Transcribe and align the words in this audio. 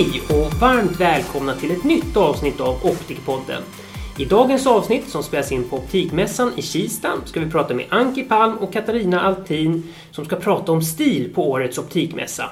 Hej 0.00 0.22
och 0.28 0.54
varmt 0.60 1.00
välkomna 1.00 1.54
till 1.54 1.70
ett 1.70 1.84
nytt 1.84 2.16
avsnitt 2.16 2.60
av 2.60 2.74
Optikerpodden. 2.84 3.62
I 4.18 4.24
dagens 4.24 4.66
avsnitt 4.66 5.08
som 5.08 5.22
spelas 5.22 5.52
in 5.52 5.68
på 5.68 5.76
Optikmässan 5.76 6.52
i 6.56 6.62
Kista 6.62 7.12
ska 7.24 7.40
vi 7.40 7.50
prata 7.50 7.74
med 7.74 7.86
Anki 7.88 8.22
Palm 8.22 8.56
och 8.56 8.72
Katarina 8.72 9.20
Altin 9.20 9.94
som 10.10 10.24
ska 10.24 10.36
prata 10.36 10.72
om 10.72 10.82
stil 10.82 11.34
på 11.34 11.50
årets 11.50 11.78
optikmässa. 11.78 12.50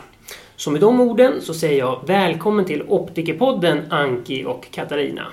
Så 0.56 0.70
med 0.70 0.80
de 0.80 1.00
orden 1.00 1.40
så 1.40 1.54
säger 1.54 1.78
jag 1.78 2.00
välkommen 2.06 2.64
till 2.64 2.82
Optikerpodden 2.88 3.92
Anki 3.92 4.44
och 4.44 4.70
Katarina. 4.70 5.26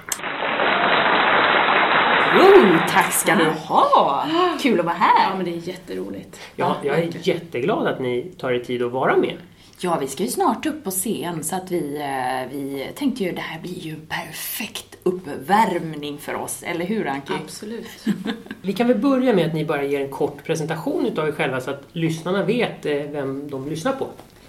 Oh, 2.40 2.88
tack 2.90 3.14
ska 3.14 3.36
du 3.36 3.46
ha! 3.46 4.26
Kul 4.62 4.80
att 4.80 4.86
vara 4.86 4.96
här! 4.96 5.30
Ja, 5.30 5.36
men 5.36 5.46
det 5.46 5.52
är 5.52 5.68
jätteroligt. 5.68 6.40
Ja, 6.56 6.76
jag 6.84 7.00
är 7.00 7.10
jätteglad 7.28 7.88
att 7.88 8.00
ni 8.00 8.32
tar 8.38 8.52
er 8.52 8.60
tid 8.60 8.84
att 8.84 8.92
vara 8.92 9.18
med. 9.18 9.38
Ja, 9.80 9.98
vi 10.00 10.08
ska 10.08 10.24
ju 10.24 10.30
snart 10.30 10.66
upp 10.66 10.84
på 10.84 10.92
scen 10.92 11.44
så 11.44 11.56
att 11.56 11.72
vi, 11.72 11.98
eh, 11.98 12.52
vi 12.58 12.88
tänkte 12.96 13.24
ju 13.24 13.32
det 13.32 13.42
här 13.42 13.60
blir 13.62 13.80
ju 13.80 13.92
en 13.94 14.06
perfekt 14.06 14.98
uppvärmning 15.04 16.18
för 16.18 16.36
oss, 16.36 16.64
eller 16.64 16.86
hur 16.86 17.08
Anki? 17.08 17.34
Absolut. 17.44 17.88
Vi 18.62 18.74
kan 18.74 18.88
väl 18.88 18.98
börja 18.98 19.34
med 19.34 19.46
att 19.48 19.54
ni 19.54 19.66
bara 19.66 19.84
ger 19.84 20.02
en 20.02 20.12
kort 20.12 20.44
presentation 20.44 21.06
utav 21.06 21.28
er 21.28 21.32
själva 21.32 21.62
så 21.62 21.72
att 21.72 21.84
lyssnarna 21.92 22.44
vet 22.44 22.86
eh, 22.86 22.94
vem 22.94 23.50
de 23.50 23.70
lyssnar 23.70 23.92
på. 23.94 24.08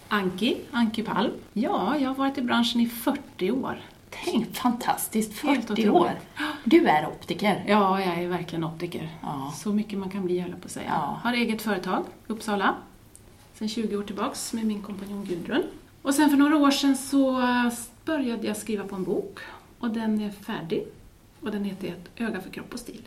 Anki, 0.09 0.57
Anki 0.71 1.03
Palm. 1.03 1.31
Ja, 1.53 1.97
jag 1.99 2.09
har 2.09 2.15
varit 2.15 2.39
i 2.39 2.43
branschen 2.43 2.81
i 2.81 2.87
40 2.87 3.51
år. 3.51 3.81
Tänk, 4.25 4.57
fantastiskt, 4.57 5.43
Helt 5.43 5.67
40 5.69 5.73
otroligt. 5.73 5.93
år. 6.03 6.11
Du 6.65 6.87
är 6.87 7.07
optiker. 7.07 7.65
Ja, 7.69 8.01
jag 8.01 8.19
är 8.19 8.29
verkligen 8.29 8.65
optiker. 8.65 9.09
Ja. 9.23 9.53
Så 9.57 9.73
mycket 9.73 9.99
man 9.99 10.11
kan 10.11 10.25
bli, 10.25 10.39
höll 10.41 10.51
jag 10.51 10.61
på 10.61 10.67
att 10.67 10.73
säga. 10.73 10.87
Ja. 10.89 11.21
Har 11.23 11.33
eget 11.33 11.63
företag, 11.63 12.05
Uppsala. 12.27 12.75
Sen 13.59 13.69
20 13.69 13.97
år 13.97 14.03
tillbaks 14.03 14.53
med 14.53 14.65
min 14.67 14.83
kompanjon 14.83 15.25
Gudrun. 15.25 15.63
Och 16.03 16.15
sen 16.15 16.31
för 16.31 16.37
några 16.37 16.57
år 16.57 16.71
sedan 16.71 16.97
så 16.97 17.43
började 18.05 18.47
jag 18.47 18.57
skriva 18.57 18.85
på 18.85 18.97
en 18.97 19.05
bok. 19.05 19.39
Och 19.79 19.91
den 19.91 20.21
är 20.21 20.31
färdig. 20.31 20.85
Och 21.41 21.51
den 21.51 21.65
heter 21.65 21.89
Ett 21.89 22.11
öga 22.21 22.41
för 22.41 22.51
kropp 22.51 22.73
och 22.75 22.81
stil. 22.81 23.03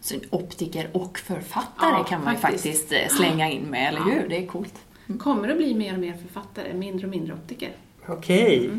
Så 0.00 0.14
en 0.14 0.20
optiker 0.30 0.88
och 0.92 1.18
författare 1.18 1.90
Ja, 1.90 2.04
kan 2.04 2.24
man 2.24 2.36
faktiskt. 2.36 2.64
faktiskt 2.64 2.92
eh, 2.92 3.16
slänga 3.16 3.50
in 3.50 3.62
med, 3.62 3.88
eller 3.88 4.00
hur? 4.00 4.28
Det 4.28 4.36
är 4.42 4.46
coolt. 4.46 4.74
Kommer 5.18 5.48
att 5.48 5.56
bli 5.56 5.74
mer 5.74 5.92
och 5.94 6.00
mer 6.00 6.14
författare, 6.22 6.74
mindre 6.74 7.06
och 7.06 7.10
mindre 7.10 7.34
optiker. 7.34 7.72
Okej, 8.08 8.70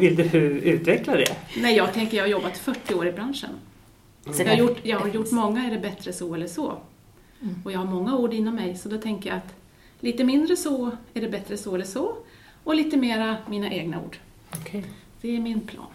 vill 0.00 0.16
du 0.16 0.38
utveckla 0.60 1.16
det? 1.16 1.36
Nej, 1.56 1.76
jag 1.76 1.92
tänker 1.92 2.16
jag 2.16 2.24
har 2.24 2.28
jobbat 2.28 2.58
40 2.58 2.94
år 2.94 3.06
i 3.06 3.12
branschen. 3.12 3.50
Så 4.30 4.42
Jag 4.42 4.48
har, 4.48 4.56
gjort, 4.56 4.78
jag 4.82 4.98
har 4.98 5.06
gjort 5.06 5.14
finns- 5.16 5.32
många, 5.32 5.64
är 5.66 5.70
det 5.70 5.78
bättre 5.78 6.12
så 6.12 6.34
eller 6.34 6.46
så? 6.46 6.78
Och 7.64 7.72
jag 7.72 7.78
har 7.78 7.86
många 7.86 8.16
ord 8.16 8.32
inom 8.34 8.54
mig, 8.54 8.76
så 8.76 8.88
då 8.88 8.98
tänker 8.98 9.30
jag 9.30 9.36
att 9.36 9.54
lite 10.00 10.24
mindre 10.24 10.56
så, 10.56 10.90
är 11.14 11.20
det 11.20 11.28
bättre 11.28 11.56
så 11.56 11.74
eller 11.74 11.84
så? 11.84 12.16
Och 12.64 12.74
lite 12.74 12.96
mera 12.96 13.36
mina 13.48 13.70
egna 13.70 14.00
ord. 14.00 14.16
Okej. 14.60 14.84
Det 15.20 15.36
är 15.36 15.40
min 15.40 15.60
plan. 15.60 15.86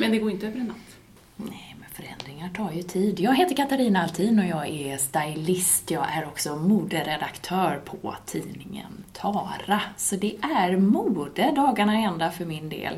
Men 0.00 0.10
det 0.10 0.18
går 0.18 0.30
inte 0.30 0.46
över 0.46 0.60
en 0.60 0.66
natt. 0.66 0.96
Nej, 1.36 1.76
men 1.80 1.88
förändringar 1.90 2.48
tar 2.48 2.72
ju 2.72 2.82
tid. 2.82 3.20
Jag 3.20 3.34
heter 3.36 3.56
Katarina 3.56 4.02
Altin 4.02 4.38
och 4.38 4.44
jag 4.46 4.68
är 4.68 4.96
stylist. 4.96 5.90
Jag 5.90 6.06
är 6.16 6.26
också 6.26 6.56
moderedaktör 6.56 7.80
på 7.84 8.14
tidningen 8.26 9.04
Tara. 9.12 9.80
Så 9.96 10.16
det 10.16 10.36
är 10.42 10.76
mode 10.76 11.52
dagarna 11.56 11.94
ända 11.94 12.30
för 12.30 12.44
min 12.44 12.68
del. 12.68 12.94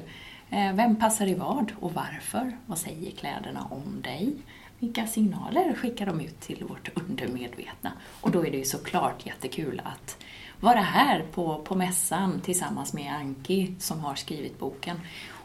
Eh, 0.51 0.73
Vem 0.73 0.97
passar 0.97 1.27
i 1.27 1.35
vad 1.35 1.73
och 1.81 1.95
varför? 1.95 2.57
Vad 2.67 2.79
säger 2.79 3.11
kläderna 3.11 3.67
om 3.71 4.01
dig? 4.03 4.33
Vilka 4.81 5.07
signaler 5.07 5.75
skickar 5.75 6.07
de 6.07 6.21
ut 6.21 6.41
till 6.41 6.65
vårt 6.65 6.99
undermedvetna? 6.99 7.93
Och 8.21 8.31
då 8.31 8.47
är 8.47 8.51
det 8.51 8.57
ju 8.57 8.65
såklart 8.65 9.27
jättekul 9.27 9.83
att 9.85 10.17
vara 10.61 10.81
här 10.81 11.25
på, 11.33 11.63
på 11.65 11.75
mässan 11.75 12.41
tillsammans 12.41 12.93
med 12.93 13.15
Anki 13.15 13.75
som 13.79 14.01
har 14.01 14.15
skrivit 14.15 14.59
boken. 14.59 15.01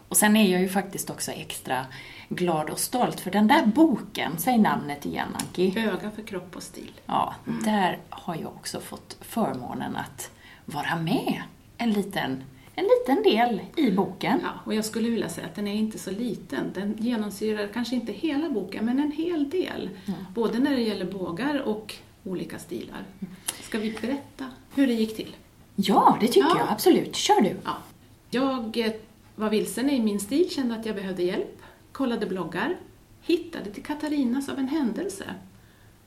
Och 0.09 0.18
sen 0.18 0.35
är 0.35 0.51
jag 0.51 0.62
ju 0.62 0.69
faktiskt 0.69 1.09
också 1.09 1.31
extra 1.31 1.85
glad 2.29 2.69
och 2.69 2.79
stolt 2.79 3.19
för 3.19 3.31
den 3.31 3.47
där 3.47 3.66
boken, 3.66 4.31
säg 4.38 4.57
namnet 4.57 5.06
igen 5.06 5.28
Anki. 5.34 5.74
Öga 5.79 6.12
för 6.12 6.22
kropp 6.22 6.56
och 6.56 6.63
stil. 6.63 6.91
Ja, 7.06 7.35
där 7.63 8.00
har 8.09 8.35
jag 8.35 8.47
också 8.47 8.79
fått 8.79 9.18
förmånen 9.22 9.95
att 9.95 10.31
vara 10.66 10.95
med 10.95 11.41
en 11.78 11.91
liten, 11.91 12.44
en 12.75 12.86
liten 12.86 13.24
del 13.24 13.62
i 13.75 13.91
boken. 13.91 14.40
Ja, 14.44 14.50
och 14.66 14.74
jag 14.74 14.86
skulle 14.86 15.09
vilja 15.09 15.30
säga 15.30 15.47
att 15.47 15.56
den 15.56 15.68
är 15.68 15.74
inte 15.75 16.00
så 16.00 16.12
liten. 16.12 16.72
Den 16.74 16.96
genomsyrar 17.00 17.68
kanske 17.68 17.96
inte 17.96 18.12
hela 18.12 18.50
boken, 18.50 18.86
men 18.86 19.00
en 19.00 19.12
hel 19.12 19.50
del. 19.50 19.90
Både 20.34 20.59
när 20.59 20.75
det 20.75 20.81
gäller 20.81 21.06
bågar 21.06 21.62
och 21.62 21.96
olika 22.24 22.59
stilar. 22.59 23.03
Ska 23.62 23.80
vi 23.80 23.91
berätta 24.02 24.46
hur 24.75 24.88
det 24.88 24.94
gick 24.94 25.16
till? 25.16 25.36
Ja, 25.75 26.18
det 26.22 26.28
tycker 26.28 26.47
Ja. 26.50 26.58
jag 26.59 26.68
absolut. 26.69 27.16
Kör 27.16 27.41
du! 27.41 27.56
Ja. 27.63 27.78
Jag 28.30 28.78
eh, 28.78 28.92
var 29.36 29.50
vilsen 29.50 29.90
i 29.90 30.00
min 30.00 30.19
stil, 30.19 30.50
kände 30.50 30.75
att 30.75 30.86
jag 30.86 30.96
behövde 30.96 31.24
hjälp, 31.24 31.62
kollade 31.92 32.25
bloggar, 32.25 32.78
hittade 33.22 33.72
till 33.72 33.84
Katarinas 33.84 34.50
av 34.50 34.59
en 34.59 34.68
händelse. 34.68 35.25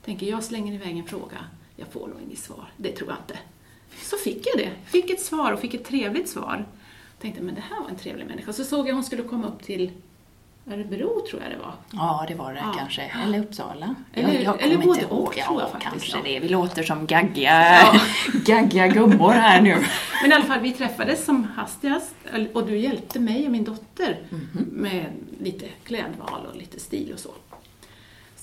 Tänker 0.05 0.27
jag 0.27 0.45
slänger 0.45 0.73
iväg 0.75 0.99
en 0.99 1.05
fråga, 1.07 1.37
jag 1.77 1.89
får 1.89 2.07
nog 2.09 2.17
inget 2.27 2.39
svar, 2.39 2.73
det 2.77 2.93
tror 2.93 3.09
jag 3.11 3.19
inte. 3.19 3.39
Så 4.03 4.17
fick 4.17 4.47
jag 4.47 4.59
det, 4.67 4.71
fick 4.91 5.11
ett 5.11 5.21
svar 5.21 5.53
och 5.53 5.61
fick 5.61 5.75
ett 5.75 5.85
trevligt 5.85 6.29
svar. 6.29 6.67
Tänkte, 7.21 7.43
men 7.43 7.55
det 7.55 7.61
här 7.71 7.81
var 7.83 7.89
en 7.89 7.97
trevlig 7.97 8.27
människa. 8.27 8.53
Så 8.53 8.65
såg 8.65 8.89
jag 8.89 8.95
hon 8.95 9.05
skulle 9.05 9.23
komma 9.23 9.47
upp 9.47 9.63
till 9.63 9.91
Örebro, 10.73 11.27
tror 11.31 11.43
jag 11.43 11.51
det 11.53 11.59
var. 11.59 11.75
Ja, 11.93 12.25
det 12.29 12.35
var 12.35 12.55
det 12.55 12.61
Ja. 12.65 12.75
kanske. 12.79 13.03
Eller 13.25 13.39
Uppsala. 13.41 13.95
Eller- 14.13 14.33
jag, 14.33 14.43
jag 14.43 14.63
eller 14.63 14.77
både 14.77 15.05
och, 15.07 15.33
tror 15.35 15.61
jag 15.61 15.69
Ja, 15.69 15.73
faktiskt, 15.73 15.93
kanske 15.93 16.17
ja. 16.19 16.23
det. 16.25 16.41
Vi 16.41 16.49
låter 16.49 16.83
som 16.83 17.07
gaggiga, 17.07 17.79
gaggiga 18.47 18.87
gummor 18.89 19.31
här 19.33 19.61
nu. 19.61 19.77
Men 20.23 20.33
i 20.33 20.35
alla 20.35 20.45
fall, 20.45 20.61
vi 20.61 20.73
träffades 20.73 21.25
som 21.25 21.45
hastigast 21.45 22.15
och 22.53 22.67
du 22.67 22.77
hjälpte 22.79 23.21
mig 23.21 23.45
och 23.47 23.53
min 23.53 23.65
dotter 23.65 24.19
med 24.73 25.05
lite 25.41 25.67
klädval 25.85 26.47
och 26.51 26.57
lite 26.57 26.81
stil 26.81 27.13
och 27.13 27.19
så. 27.19 27.31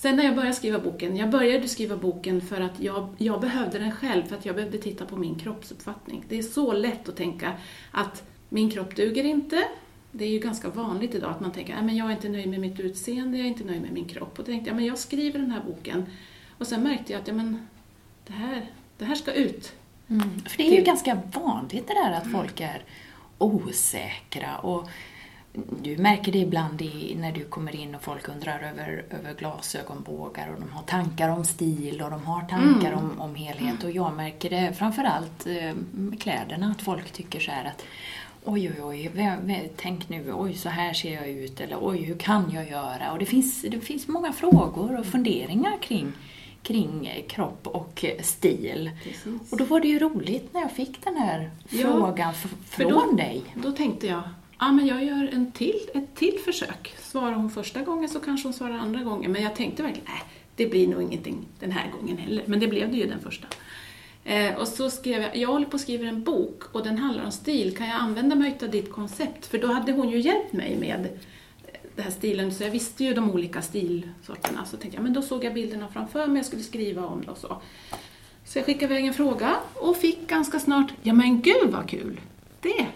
Sen 0.05 0.15
när 0.15 0.23
jag 0.23 0.35
började 0.35 0.55
skriva 0.55 0.79
boken, 0.79 1.17
jag 1.17 1.29
började 1.29 1.67
skriva 1.67 1.97
boken 1.97 2.41
för 2.41 2.61
att 2.61 2.79
jag, 2.79 3.07
jag 3.17 3.41
behövde 3.41 3.79
den 3.79 3.91
själv, 3.91 4.23
för 4.23 4.35
att 4.35 4.45
jag 4.45 4.55
behövde 4.55 4.77
titta 4.77 5.05
på 5.05 5.15
min 5.15 5.35
kroppsuppfattning. 5.35 6.25
Det 6.29 6.37
är 6.37 6.41
så 6.43 6.73
lätt 6.73 7.09
att 7.09 7.15
tänka 7.15 7.53
att 7.91 8.23
min 8.49 8.71
kropp 8.71 8.95
duger 8.95 9.23
inte. 9.23 9.63
Det 10.11 10.25
är 10.25 10.29
ju 10.29 10.39
ganska 10.39 10.69
vanligt 10.69 11.15
idag 11.15 11.31
att 11.31 11.39
man 11.39 11.51
tänker 11.51 11.75
att 11.75 11.95
jag 11.95 12.07
är 12.07 12.11
inte 12.11 12.29
nöjd 12.29 12.47
med 12.47 12.59
mitt 12.59 12.79
utseende, 12.79 13.37
jag 13.37 13.45
är 13.45 13.49
inte 13.49 13.63
nöjd 13.63 13.81
med 13.81 13.91
min 13.91 14.05
kropp. 14.05 14.31
Och 14.31 14.37
då 14.37 14.43
tänkte 14.43 14.69
jag, 14.69 14.75
men 14.75 14.85
jag 14.85 14.97
skriver 14.97 15.39
den 15.39 15.51
här 15.51 15.61
boken. 15.65 16.05
Och 16.57 16.67
sen 16.67 16.83
märkte 16.83 17.13
jag 17.13 17.21
att 17.21 17.27
ja, 17.27 17.33
men, 17.33 17.67
det, 18.27 18.33
här, 18.33 18.65
det 18.97 19.05
här 19.05 19.15
ska 19.15 19.33
ut. 19.33 19.73
För 20.47 20.57
det 20.57 20.63
är 20.63 20.69
ju 20.69 20.75
Till- 20.75 20.85
ganska 20.85 21.21
vanligt 21.33 21.87
det 21.87 21.93
där 21.93 22.11
att 22.11 22.31
folk 22.31 22.61
är 22.61 22.83
osäkra 23.37 24.57
och 24.57 24.89
du 25.81 25.97
märker 25.97 26.31
det 26.31 26.37
ibland 26.39 26.81
i, 26.81 27.15
när 27.19 27.31
du 27.31 27.43
kommer 27.45 27.75
in 27.75 27.95
och 27.95 28.01
folk 28.01 28.29
undrar 28.29 28.59
över, 28.59 29.05
över 29.09 29.33
glasögonbågar 29.33 30.49
och 30.53 30.59
de 30.61 30.69
har 30.71 30.83
tankar 30.83 31.29
om 31.29 31.45
stil 31.45 32.01
och 32.01 32.11
de 32.11 32.25
har 32.25 32.41
tankar 32.41 32.93
om, 32.93 33.21
om 33.21 33.35
helhet. 33.35 33.83
Och 33.83 33.91
jag 33.91 34.13
märker 34.15 34.49
det 34.49 34.73
framförallt 34.73 35.47
eh, 35.47 35.73
med 35.91 36.21
kläderna, 36.21 36.71
att 36.77 36.81
folk 36.81 37.11
tycker 37.11 37.39
så 37.39 37.51
här 37.51 37.65
att 37.65 37.83
Oj, 38.47 38.71
oj, 38.83 39.11
oj, 39.15 39.71
tänk 39.75 40.09
nu, 40.09 40.33
oj, 40.33 40.53
så 40.53 40.69
här 40.69 40.93
ser 40.93 41.13
jag 41.13 41.29
ut, 41.29 41.61
eller 41.61 41.77
oj, 41.81 41.97
hur 42.03 42.15
kan 42.17 42.51
jag 42.53 42.69
göra? 42.69 43.11
Och 43.11 43.19
det 43.19 43.25
finns, 43.25 43.61
det 43.61 43.79
finns 43.79 44.07
många 44.07 44.33
frågor 44.33 44.99
och 44.99 45.05
funderingar 45.05 45.77
kring, 45.81 46.11
kring 46.63 47.23
kropp 47.29 47.67
och 47.67 48.05
stil. 48.21 48.91
Precis. 49.03 49.51
Och 49.51 49.57
då 49.57 49.65
var 49.65 49.79
det 49.79 49.87
ju 49.87 49.99
roligt 49.99 50.53
när 50.53 50.61
jag 50.61 50.71
fick 50.71 51.03
den 51.05 51.15
här 51.17 51.51
Ja, 51.69 51.77
frågan 51.81 52.33
från 52.69 52.89
då- 52.91 53.11
dig. 53.17 53.43
Då 53.55 53.71
tänkte 53.71 54.07
jag, 54.07 54.21
ja 54.65 54.71
men 54.71 54.87
jag 54.87 55.03
gör 55.03 55.29
en 55.33 55.51
till, 55.51 55.79
ett 55.93 56.15
till 56.15 56.39
försök. 56.45 56.95
Svarar 56.99 57.33
hon 57.33 57.49
första 57.49 57.81
gången 57.81 58.09
så 58.09 58.19
kanske 58.19 58.47
hon 58.47 58.53
svarar 58.53 58.77
andra 58.77 59.03
gången. 59.03 59.31
Men 59.31 59.43
jag 59.43 59.55
tänkte 59.55 59.83
verkligen, 59.83 60.07
nej, 60.07 60.21
det 60.55 60.65
blir 60.65 60.87
nog 60.87 61.01
ingenting 61.01 61.45
den 61.59 61.71
här 61.71 61.91
gången 61.91 62.17
heller. 62.17 62.43
Men 62.45 62.59
det 62.59 62.67
blev 62.67 62.91
det 62.91 62.97
ju 62.97 63.07
den 63.07 63.19
första. 63.19 63.47
Eh, 64.23 64.55
och 64.55 64.67
så 64.67 64.89
skrev 64.89 65.21
jag, 65.21 65.37
jag 65.37 65.49
håller 65.49 65.65
på 65.65 65.75
att 65.75 65.81
skriva 65.81 66.07
en 66.07 66.23
bok 66.23 66.75
och 66.75 66.83
den 66.83 66.97
handlar 66.97 67.25
om 67.25 67.31
stil. 67.31 67.77
Kan 67.77 67.87
jag 67.87 67.95
använda 67.95 68.35
mig 68.35 68.57
av 68.61 68.69
ditt 68.69 68.91
koncept? 68.91 69.45
För 69.45 69.57
då 69.57 69.67
hade 69.67 69.91
hon 69.91 70.09
ju 70.09 70.19
hjälpt 70.19 70.53
mig 70.53 70.77
med 70.79 71.07
den 71.95 72.05
här 72.05 72.11
stilen, 72.11 72.53
så 72.53 72.63
jag 72.63 72.71
visste 72.71 73.03
ju 73.03 73.13
de 73.13 73.31
olika 73.31 73.61
stilsorterna. 73.61 74.65
Så 74.65 74.77
tänkte 74.77 74.97
jag, 74.97 75.03
men 75.03 75.13
då 75.13 75.21
såg 75.21 75.43
jag 75.43 75.53
bilderna 75.53 75.87
framför 75.87 76.27
mig, 76.27 76.37
jag 76.37 76.45
skulle 76.45 76.63
skriva 76.63 77.05
om 77.05 77.21
det 77.21 77.31
och 77.31 77.37
så. 77.37 77.61
Så 78.45 78.57
jag 78.59 78.65
skickade 78.65 78.93
iväg 78.93 79.05
en 79.05 79.13
fråga 79.13 79.55
och 79.73 79.97
fick 79.97 80.27
ganska 80.27 80.59
snart, 80.59 80.93
ja 81.01 81.13
men 81.13 81.41
gud 81.41 81.71
vad 81.71 81.89
kul! 81.89 82.19
Det! 82.61 82.87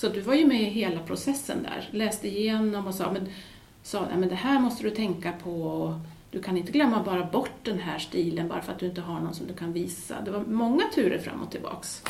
Så 0.00 0.08
du 0.08 0.20
var 0.20 0.34
ju 0.34 0.46
med 0.46 0.60
i 0.62 0.64
hela 0.64 1.00
processen 1.00 1.62
där, 1.62 1.88
läste 1.90 2.28
igenom 2.28 2.86
och 2.86 2.94
sa, 2.94 3.12
men, 3.12 3.28
sa 3.82 4.00
nej, 4.00 4.16
men 4.18 4.28
det 4.28 4.34
här 4.34 4.60
måste 4.60 4.82
du 4.82 4.90
tänka 4.90 5.32
på. 5.32 5.94
Du 6.30 6.42
kan 6.42 6.56
inte 6.56 6.72
glömma 6.72 7.02
bara 7.02 7.24
bort 7.24 7.50
den 7.64 7.78
här 7.78 7.98
stilen 7.98 8.48
bara 8.48 8.62
för 8.62 8.72
att 8.72 8.78
du 8.78 8.86
inte 8.86 9.00
har 9.00 9.20
någon 9.20 9.34
som 9.34 9.46
du 9.46 9.54
kan 9.54 9.72
visa. 9.72 10.20
Det 10.24 10.30
var 10.30 10.40
många 10.44 10.82
turer 10.94 11.18
fram 11.18 11.42
och 11.42 11.50
tillbaks. 11.50 12.02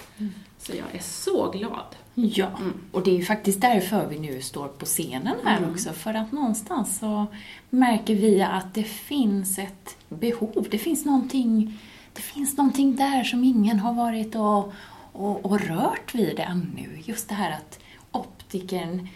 Så 0.58 0.73
jag 0.76 0.94
är 0.94 1.02
så 1.02 1.50
glad. 1.50 1.96
Ja, 2.14 2.46
Mm. 2.61 2.73
och 2.93 3.02
det 3.02 3.11
är 3.11 3.14
ju 3.17 3.25
faktiskt 3.25 3.61
därför 3.61 4.06
vi 4.06 4.19
nu 4.19 4.41
står 4.43 4.69
på 4.69 4.84
scenen 4.87 5.34
här 5.44 5.58
Mm. 5.58 5.70
också. 5.70 5.93
För 5.93 6.14
att 6.14 6.32
någonstans 6.32 6.99
så 6.99 7.26
märker 7.70 8.14
vi 8.14 8.43
att 8.43 8.75
det 8.75 8.84
finns 8.84 9.58
ett 9.58 9.96
behov. 10.08 10.67
Det 10.70 10.79
finns 10.79 11.05
någonting, 11.05 11.79
det 12.14 12.23
finns 12.23 12.56
någonting 12.56 12.96
där 12.96 13.25
som 13.25 13.44
ingen 13.44 13.79
har 13.79 13.93
varit 13.94 14.34
och, 14.34 14.73
och, 15.19 15.44
och 15.44 15.61
rört 15.61 16.15
vid 16.15 16.41
ännu. 16.41 17.03
Just 17.05 17.29
det 17.29 17.35
här 17.35 17.50
att 17.50 17.79
optikern 18.12 19.09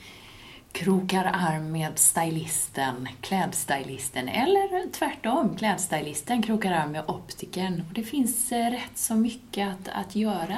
krokar 0.72 1.24
arm 1.24 1.72
med 1.72 1.98
stylisten, 1.98 3.08
klädstylisten, 3.20 4.28
eller 4.28 4.92
tvärtom, 4.92 5.56
klädstylisten 5.56 6.42
krokar 6.42 6.72
arm 6.72 6.92
med 6.92 7.04
optikern. 7.06 7.84
Och 7.88 7.94
det 7.94 8.02
finns 8.02 8.52
eh, 8.52 8.70
rätt 8.70 8.98
så 8.98 9.14
mycket 9.14 9.68
att, 9.68 9.88
att 9.88 10.16
göra 10.16 10.56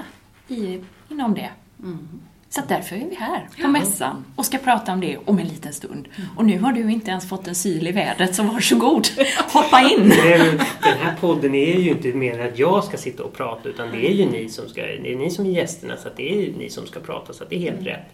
i, 0.49 0.81
inom 1.08 1.35
det. 1.35 1.50
Mm. 1.82 2.20
Så 2.55 2.61
därför 2.69 2.97
är 2.97 3.09
vi 3.11 3.15
här 3.15 3.49
på 3.62 3.69
mässan 3.69 4.25
och 4.37 4.47
ska 4.47 4.59
prata 4.59 4.93
om 4.93 5.01
det 5.01 5.19
om 5.25 5.39
en 5.39 5.49
liten 5.49 5.73
stund. 5.73 6.09
Och 6.37 6.45
nu 6.45 6.59
har 6.59 6.73
du 6.73 6.93
inte 6.93 7.11
ens 7.11 7.29
fått 7.29 7.49
en 7.49 7.55
syl 7.55 7.87
i 7.87 7.93
vädret, 7.93 8.35
så 8.35 8.43
varsågod, 8.43 9.06
hoppa 9.53 9.81
in! 9.81 10.09
Den 10.83 10.99
här 10.99 11.17
podden 11.21 11.55
är 11.55 11.79
ju 11.79 11.91
inte 11.91 12.09
menad 12.09 12.47
att 12.47 12.59
jag 12.59 12.85
ska 12.85 12.97
sitta 12.97 13.25
och 13.25 13.33
prata 13.33 13.69
utan 13.69 13.91
det 13.91 14.11
är 14.11 14.12
ju 14.12 14.27
ni 14.27 14.49
som, 14.49 14.69
ska, 14.69 14.83
det 14.83 15.12
är 15.12 15.17
ni 15.17 15.31
som 15.31 15.47
är 15.47 15.51
gästerna 15.51 15.97
så 15.97 16.09
att 16.09 16.17
det 16.17 16.33
är 16.33 16.53
ni 16.59 16.71
som 16.71 16.87
ska 16.87 17.01
prata 17.01 17.33
så 17.33 17.45
det 17.49 17.56
är 17.56 17.61
helt 17.61 17.87
rätt. 17.87 18.06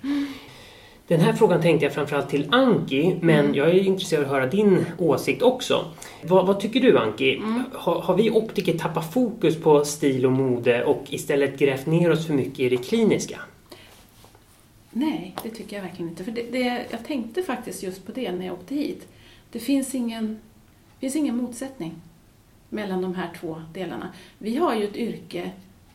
Den 1.06 1.20
här 1.20 1.32
frågan 1.32 1.62
tänkte 1.62 1.86
jag 1.86 1.94
framförallt 1.94 2.28
till 2.28 2.48
Anki, 2.50 3.16
men 3.20 3.54
jag 3.54 3.68
är 3.68 3.74
intresserad 3.74 4.24
av 4.24 4.30
att 4.30 4.36
höra 4.36 4.46
din 4.46 4.86
åsikt 4.98 5.42
också. 5.42 5.84
Vad, 6.22 6.46
vad 6.46 6.60
tycker 6.60 6.80
du 6.80 6.98
Anki? 6.98 7.40
Har, 7.72 8.00
har 8.00 8.16
vi 8.16 8.30
optiker 8.30 8.78
tappat 8.78 9.12
fokus 9.12 9.56
på 9.56 9.84
stil 9.84 10.26
och 10.26 10.32
mode 10.32 10.84
och 10.84 11.04
istället 11.08 11.58
grävt 11.58 11.86
ner 11.86 12.10
oss 12.10 12.26
för 12.26 12.34
mycket 12.34 12.60
i 12.60 12.68
det 12.68 12.76
kliniska? 12.76 13.40
Nej, 14.90 15.34
det 15.42 15.50
tycker 15.50 15.76
jag 15.76 15.82
verkligen 15.82 16.10
inte. 16.10 16.24
För 16.24 16.32
det, 16.32 16.42
det, 16.42 16.86
jag 16.90 17.04
tänkte 17.04 17.42
faktiskt 17.42 17.82
just 17.82 18.06
på 18.06 18.12
det 18.12 18.32
när 18.32 18.46
jag 18.46 18.54
åkte 18.54 18.74
hit. 18.74 19.08
Det 19.52 19.58
finns 19.58 19.94
ingen, 19.94 20.38
finns 20.98 21.16
ingen 21.16 21.36
motsättning 21.36 21.94
mellan 22.68 23.02
de 23.02 23.14
här 23.14 23.30
två 23.40 23.62
delarna. 23.74 24.12
Vi 24.38 24.56
har 24.56 24.74
ju 24.74 24.84
ett 24.84 24.96
yrke 24.96 25.50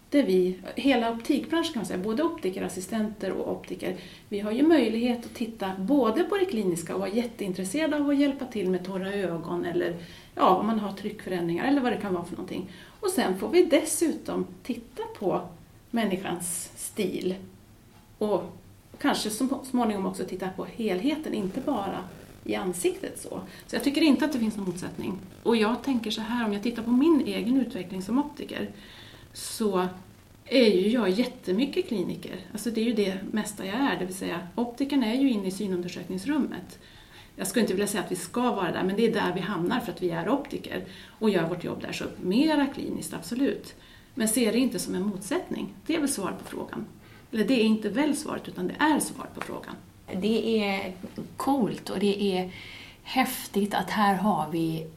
där 0.10 0.24
vi, 0.24 0.60
hela 0.76 1.12
optikbranschen 1.12 1.74
kan 1.74 1.80
man 1.80 1.86
säga, 1.86 2.00
både 2.00 2.24
optikerassistenter 2.24 3.32
och 3.32 3.52
optiker, 3.52 3.96
vi 4.30 4.40
har 4.40 4.52
ju 4.52 4.68
möjlighet 4.68 5.26
att 5.26 5.34
titta 5.34 5.72
både 5.78 6.24
på 6.24 6.38
det 6.38 6.46
kliniska 6.46 6.94
och 6.94 7.00
vara 7.00 7.10
jätteintresserade 7.10 7.98
av 7.98 8.10
att 8.10 8.20
hjälpa 8.20 8.46
till 8.46 8.70
med 8.70 8.86
torra 8.86 9.14
ögon 9.14 9.66
eller 9.66 9.96
ja, 10.36 10.56
om 10.56 10.68
man 10.68 10.80
har 10.80 10.92
tryckförändringar 10.92 11.68
eller 11.68 11.82
vad 11.82 11.92
det 11.92 11.98
kan 11.98 12.14
vara 12.14 12.26
för 12.26 12.36
någonting. 12.36 12.72
Och 13.00 13.10
sen 13.10 13.38
får 13.38 13.50
vi 13.50 13.66
dessutom 13.66 14.48
titta 14.64 15.04
på 15.20 15.42
människans 15.92 16.72
stil 16.76 17.36
och 18.18 18.44
kanske 19.02 19.30
så 19.30 19.60
småningom 19.64 20.06
också 20.06 20.24
titta 20.26 20.50
på 20.50 20.66
helheten, 20.66 21.34
inte 21.34 21.62
bara 21.62 22.04
i 22.44 22.56
ansiktet 22.56 23.22
så. 23.22 23.42
Så 23.68 23.76
jag 23.76 23.84
tycker 23.84 24.02
inte 24.02 24.26
att 24.26 24.34
det 24.34 24.40
finns 24.40 24.58
någon 24.58 24.66
motsättning. 24.66 25.20
Och 25.44 25.56
jag 25.56 25.84
tänker 25.84 26.12
så 26.12 26.22
här, 26.22 26.46
om 26.46 26.54
jag 26.54 26.64
tittar 26.64 26.84
på 26.84 26.92
min 26.92 27.24
egen 27.26 27.62
utveckling 27.62 28.02
som 28.02 28.20
optiker, 28.20 28.70
så 29.34 29.88
är 30.46 30.66
ju 30.66 30.90
jag 30.90 31.10
jättemycket 31.10 31.88
kliniker. 31.88 32.36
Alltså 32.52 32.72
det 32.72 32.82
är 32.82 32.86
ju 32.86 32.94
det 32.94 33.20
mesta 33.32 33.66
jag 33.66 33.76
är, 33.76 34.00
det 34.00 34.06
vill 34.06 34.16
säga 34.16 34.48
optikern 34.56 35.04
är 35.04 35.14
ju 35.14 35.30
inne 35.30 35.48
i 35.48 35.52
synundersökningsrummet. 35.52 36.80
Jag 37.36 37.48
skulle 37.48 37.62
inte 37.62 37.74
vilja 37.74 37.88
säga 37.88 38.04
att 38.04 38.12
vi 38.12 38.16
ska 38.16 38.52
vara 38.52 38.72
där, 38.72 38.84
men 38.84 38.96
det 38.96 39.06
är 39.06 39.14
där 39.14 39.34
vi 39.36 39.42
hamnar 39.42 39.80
för 39.80 39.92
att 39.92 40.04
vi 40.04 40.10
är 40.10 40.30
optiker 40.30 40.84
och 41.20 41.30
gör 41.30 41.50
vårt 41.50 41.64
jobb 41.64 41.82
där. 41.82 41.92
Så 41.92 42.06
mera 42.22 42.66
kliniskt, 42.66 43.14
absolut. 43.14 43.76
Men 44.14 44.28
ser 44.28 44.52
det 44.52 44.58
inte 44.58 44.80
som 44.80 44.96
en 44.96 45.02
motsättning. 45.02 45.74
Det 45.86 45.96
är 45.96 46.00
väl 46.00 46.10
svar 46.10 46.32
på 46.32 46.46
frågan. 46.46 46.86
Eller 47.36 47.46
det 47.46 47.54
är 47.54 47.66
inte 47.66 47.90
väl 47.90 48.16
svaret, 48.16 48.48
utan 48.48 48.68
det 48.68 48.76
är 48.80 49.00
svar 49.00 49.28
på 49.36 49.42
frågan. 49.42 49.76
Det 50.22 50.64
är 50.64 50.94
coolt 51.38 51.90
och 51.90 52.00
det 52.00 52.38
är 52.38 52.52
häftigt 53.04 53.74
att 53.74 53.90
här 53.90 54.16
har 54.16 54.50
vi 54.52 54.88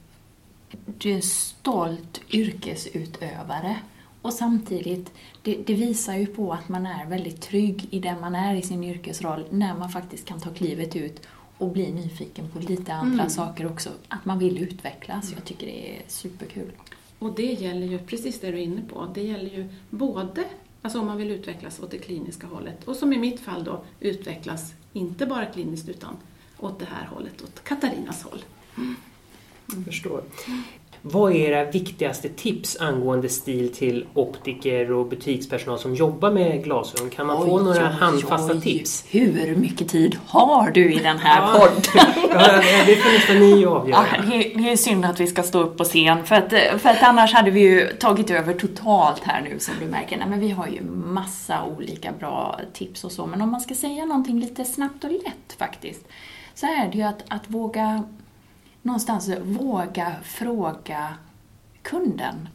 en 1.05 1.23
stolt 1.23 2.21
yrkesutövare. 2.31 3.77
Och 4.23 4.33
samtidigt, 4.33 5.13
det, 5.43 5.55
det, 5.67 5.75
visar 5.75 6.17
ju 6.17 6.27
på 6.27 6.53
att 6.53 6.69
man 6.69 6.87
är 6.87 7.07
väldigt 7.07 7.41
trygg 7.41 7.89
i 7.91 7.99
den 7.99 8.21
man 8.21 8.35
är 8.35 8.55
i 8.55 8.63
sin 8.63 8.85
yrkesroll 8.85 9.45
när 9.51 9.75
man 9.75 9.91
faktiskt 9.91 10.25
kan 10.25 10.41
ta 10.41 10.51
klivet 10.51 10.97
ut 10.97 11.27
och 11.59 11.69
bli 11.69 11.93
nyfiken 11.93 12.51
på 12.51 12.59
lite 12.59 12.95
andra 12.95 13.23
mm. 13.23 13.31
saker 13.31 13.67
också. 13.67 13.91
Att 14.09 14.25
man 14.25 14.39
vill 14.39 14.59
utvecklas. 14.59 15.33
Jag 15.35 15.45
tycker 15.45 15.67
det 15.67 15.97
är 15.97 16.03
superkul. 16.07 16.73
Och 17.19 17.35
det 17.35 17.53
gäller 17.53 17.87
ju 17.87 17.99
precis 17.99 18.41
det 18.41 18.51
du 18.51 18.59
är 18.59 18.63
inne 18.63 18.83
på. 18.83 19.07
Det 19.15 19.23
gäller 19.23 19.51
ju 19.51 19.69
både 19.91 20.45
Alltså 20.83 21.01
om 21.01 21.07
man 21.07 21.17
vill 21.17 21.31
utvecklas 21.31 21.81
åt 21.81 21.91
det 21.91 21.99
kliniska 21.99 22.47
hållet. 22.47 22.85
Och 22.89 22.97
som 22.97 23.13
i 23.13 23.19
mitt 23.19 23.41
fall 23.41 23.65
då, 23.65 23.85
utvecklas 24.01 24.73
inte 24.93 25.27
bara 25.27 25.47
kliniskt 25.47 25.89
utan 25.89 26.17
åt 26.59 26.79
det 26.79 26.85
här 26.85 27.07
hållet, 27.07 27.43
åt 27.43 27.65
Katarinas 27.65 28.23
håll. 28.23 28.45
Mm. 28.77 28.97
Jag 29.67 29.85
förstår. 29.85 30.23
Vad 31.03 31.33
är 31.33 31.37
era 31.37 31.71
viktigaste 31.71 32.29
tips 32.29 32.77
angående 32.81 33.29
stil 33.29 33.75
till 33.75 34.07
optiker 34.15 34.93
och 34.93 35.07
butikspersonal 35.07 35.79
som 35.79 35.95
jobbar 35.95 36.31
med 36.31 36.65
glasögon? 36.65 37.11
Kan 37.11 37.27
man 37.27 37.43
oj, 37.43 37.49
få 37.49 37.59
några 37.59 37.89
oj, 37.89 37.93
handfasta 38.01 38.53
oj. 38.53 38.61
tips? 38.61 39.05
Hur 39.11 39.57
mycket 39.57 39.89
tid 39.89 40.19
har 40.27 40.71
du 40.71 40.93
i 40.93 40.99
den 40.99 41.19
här 41.19 41.43
ja. 41.43 41.59
podden? 41.59 41.83
ja, 42.33 42.63
det 42.87 42.97
får 42.97 43.13
nästan 43.13 43.39
ni 43.39 43.67
avgöra. 43.67 44.05
Ja, 44.17 44.41
det 44.55 44.71
är 44.71 44.77
synd 44.77 45.05
att 45.05 45.21
vi 45.21 45.27
ska 45.27 45.43
stå 45.43 45.61
upp 45.61 45.79
på 45.79 45.85
scen 45.85 46.25
för 46.25 46.35
att, 46.35 46.81
för 46.83 46.89
att 46.89 47.03
annars 47.03 47.35
hade 47.35 47.51
vi 47.51 47.61
ju 47.61 47.87
tagit 47.87 48.31
över 48.31 48.55
totalt 48.55 49.23
här 49.25 49.41
nu 49.41 49.59
som 49.59 49.75
du 49.81 49.87
märker. 49.87 50.17
Nej, 50.17 50.27
men 50.29 50.41
vi 50.41 50.51
har 50.51 50.67
ju 50.67 50.83
massa 50.91 51.65
olika 51.65 52.13
bra 52.13 52.61
tips 52.73 53.05
och 53.05 53.13
så 53.13 53.27
men 53.27 53.43
om 53.43 53.51
man 53.51 53.61
ska 53.61 53.75
säga 53.75 54.05
någonting 54.05 54.41
lite 54.41 54.65
snabbt 54.65 55.05
och 55.05 55.11
lätt 55.11 55.59
faktiskt 55.59 56.09
så 56.55 56.67
är 56.67 56.89
det 56.93 56.99
ju 56.99 57.05
att, 57.05 57.25
att 57.29 57.51
våga 57.51 58.05
någonstans 58.83 59.29
våga 59.43 60.17
fråga 60.23 61.15
kunden. 61.83 62.49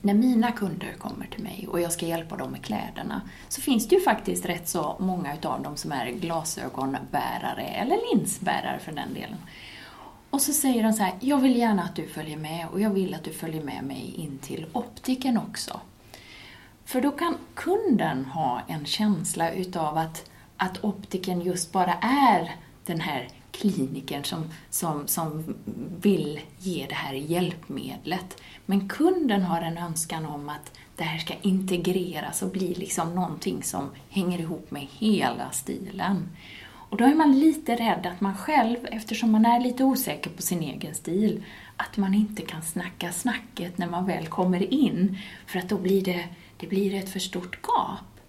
När 0.00 0.14
mina 0.14 0.52
kunder 0.52 0.92
kommer 0.98 1.26
till 1.26 1.42
mig 1.42 1.68
och 1.70 1.80
jag 1.80 1.92
ska 1.92 2.06
hjälpa 2.06 2.36
dem 2.36 2.50
med 2.50 2.64
kläderna 2.64 3.20
så 3.48 3.60
finns 3.60 3.88
det 3.88 3.94
ju 3.94 4.00
faktiskt 4.00 4.46
rätt 4.46 4.68
så 4.68 4.96
många 4.98 5.34
utav 5.34 5.62
dem 5.62 5.76
som 5.76 5.92
är 5.92 6.10
glasögonbärare 6.10 7.62
eller 7.62 8.14
linsbärare 8.14 8.78
för 8.78 8.92
den 8.92 9.14
delen. 9.14 9.38
Och 10.30 10.40
så 10.40 10.52
säger 10.52 10.82
de 10.82 10.92
så 10.92 11.02
här, 11.02 11.14
jag 11.20 11.38
vill 11.38 11.56
gärna 11.56 11.82
att 11.82 11.96
du 11.96 12.06
följer 12.06 12.36
med 12.36 12.68
och 12.72 12.80
jag 12.80 12.90
vill 12.90 13.14
att 13.14 13.24
du 13.24 13.32
följer 13.32 13.62
med 13.62 13.84
mig 13.84 14.14
in 14.16 14.38
till 14.38 14.66
optiken 14.72 15.38
också. 15.38 15.80
För 16.84 17.00
då 17.00 17.10
kan 17.10 17.36
kunden 17.54 18.24
ha 18.24 18.60
en 18.66 18.86
känsla 18.86 19.50
utav 19.50 19.98
att, 19.98 20.30
att 20.56 20.84
optiken 20.84 21.40
just 21.40 21.72
bara 21.72 21.94
är 22.02 22.56
den 22.86 23.00
här 23.00 23.28
klinikern 23.60 24.24
som, 24.24 24.44
som, 24.70 25.06
som 25.06 25.54
vill 26.00 26.40
ge 26.58 26.86
det 26.88 26.94
här 26.94 27.14
hjälpmedlet. 27.14 28.42
Men 28.66 28.88
kunden 28.88 29.42
har 29.42 29.62
en 29.62 29.78
önskan 29.78 30.26
om 30.26 30.48
att 30.48 30.78
det 30.96 31.04
här 31.04 31.18
ska 31.18 31.34
integreras 31.42 32.42
och 32.42 32.50
bli 32.50 32.74
liksom 32.74 33.14
någonting 33.14 33.62
som 33.62 33.90
hänger 34.08 34.38
ihop 34.38 34.70
med 34.70 34.86
hela 34.90 35.50
stilen. 35.50 36.28
Och 36.94 36.96
då 36.96 37.04
är 37.04 37.14
man 37.14 37.38
lite 37.38 37.76
rädd 37.76 38.06
att 38.06 38.20
man 38.20 38.36
själv, 38.36 38.76
eftersom 38.82 39.30
man 39.30 39.46
är 39.46 39.60
lite 39.60 39.84
osäker 39.84 40.30
på 40.30 40.42
sin 40.42 40.62
egen 40.62 40.94
stil, 40.94 41.44
att 41.76 41.96
man 41.96 42.14
inte 42.14 42.42
kan 42.42 42.62
snacka 42.62 43.12
snacket 43.12 43.78
när 43.78 43.86
man 43.86 44.06
väl 44.06 44.26
kommer 44.26 44.72
in, 44.74 45.18
för 45.46 45.58
att 45.58 45.68
då 45.68 45.78
blir 45.78 46.04
det, 46.04 46.28
det 46.56 46.66
blir 46.66 46.94
ett 46.94 47.08
för 47.08 47.20
stort 47.20 47.58
gap. 47.62 48.20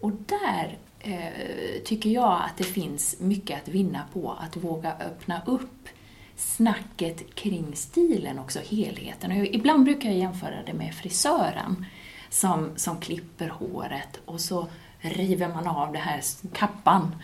Och 0.00 0.12
där 0.12 0.78
Eh, 1.02 1.82
tycker 1.84 2.10
jag 2.10 2.32
att 2.32 2.56
det 2.56 2.64
finns 2.64 3.16
mycket 3.20 3.62
att 3.62 3.68
vinna 3.68 4.02
på 4.12 4.32
att 4.32 4.56
våga 4.56 4.92
öppna 4.92 5.42
upp 5.46 5.88
snacket 6.36 7.34
kring 7.34 7.76
stilen 7.76 8.38
också, 8.38 8.58
helheten. 8.68 9.30
Och 9.30 9.46
ibland 9.46 9.84
brukar 9.84 10.08
jag 10.08 10.18
jämföra 10.18 10.62
det 10.66 10.72
med 10.72 10.94
frisören 10.94 11.86
som, 12.30 12.70
som 12.76 13.00
klipper 13.00 13.48
håret 13.48 14.20
och 14.24 14.40
så 14.40 14.66
river 14.98 15.48
man 15.48 15.66
av 15.66 15.92
den 15.92 16.02
här 16.02 16.20
kappan, 16.52 17.14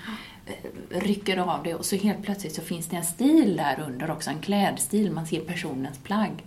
eh, 0.47 1.01
rycker 1.01 1.37
av 1.37 1.63
det 1.63 1.75
och 1.75 1.85
så 1.85 1.97
helt 1.97 2.23
plötsligt 2.23 2.55
så 2.55 2.63
finns 2.63 2.87
det 2.87 2.97
en 2.97 3.05
stil 3.05 3.57
där 3.57 3.85
under 3.87 4.11
också, 4.11 4.31
en 4.31 4.41
klädstil, 4.41 5.13
man 5.13 5.27
ser 5.27 5.41
personens 5.41 5.99
plagg. 5.99 6.45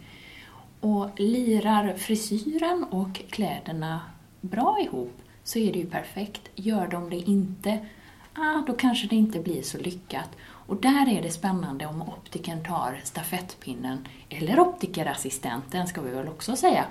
Och 0.80 1.10
lirar 1.20 1.94
frisyren 1.98 2.84
och 2.84 3.22
kläderna 3.30 4.02
bra 4.42 4.80
ihop 4.80 5.22
så 5.50 5.60
är 5.60 5.74
det 5.74 5.79
ju 5.79 5.86
perfekt. 5.86 6.41
Gör 6.56 6.88
de 6.88 7.10
det 7.10 7.15
inte, 7.15 7.79
ah, 8.34 8.62
då 8.68 8.74
kanske 8.74 9.08
det 9.08 9.15
inte 9.15 9.39
blir 9.39 9.62
så 9.62 9.77
lyckat. 9.77 10.29
Och 10.41 10.82
där 10.82 11.10
är 11.10 11.22
det 11.22 11.32
spännande 11.32 11.86
om 11.86 12.01
optikern 12.01 12.63
tar 12.63 13.01
stafettpinnen, 13.03 14.08
eller 14.29 14.60
optikerassistenten 14.60 15.88
ska 15.88 16.01
vi 16.01 16.12
väl 16.12 16.27
också 16.27 16.56
säga, 16.56 16.86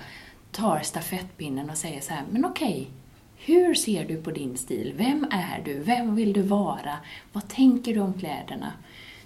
tar 0.51 0.79
stafettpinnen 0.79 1.69
och 1.69 1.77
säger 1.77 2.01
så 2.01 2.13
här, 2.13 2.23
men 2.31 2.45
okej, 2.45 2.89
hur 3.37 3.75
ser 3.75 4.05
du 4.05 4.21
på 4.21 4.31
din 4.31 4.57
stil? 4.57 4.93
Vem 4.97 5.27
är 5.31 5.61
du? 5.65 5.79
Vem 5.79 6.15
vill 6.15 6.33
du 6.33 6.41
vara? 6.41 6.97
Vad 7.33 7.47
tänker 7.47 7.93
du 7.93 7.99
om 7.99 8.13
kläderna? 8.13 8.73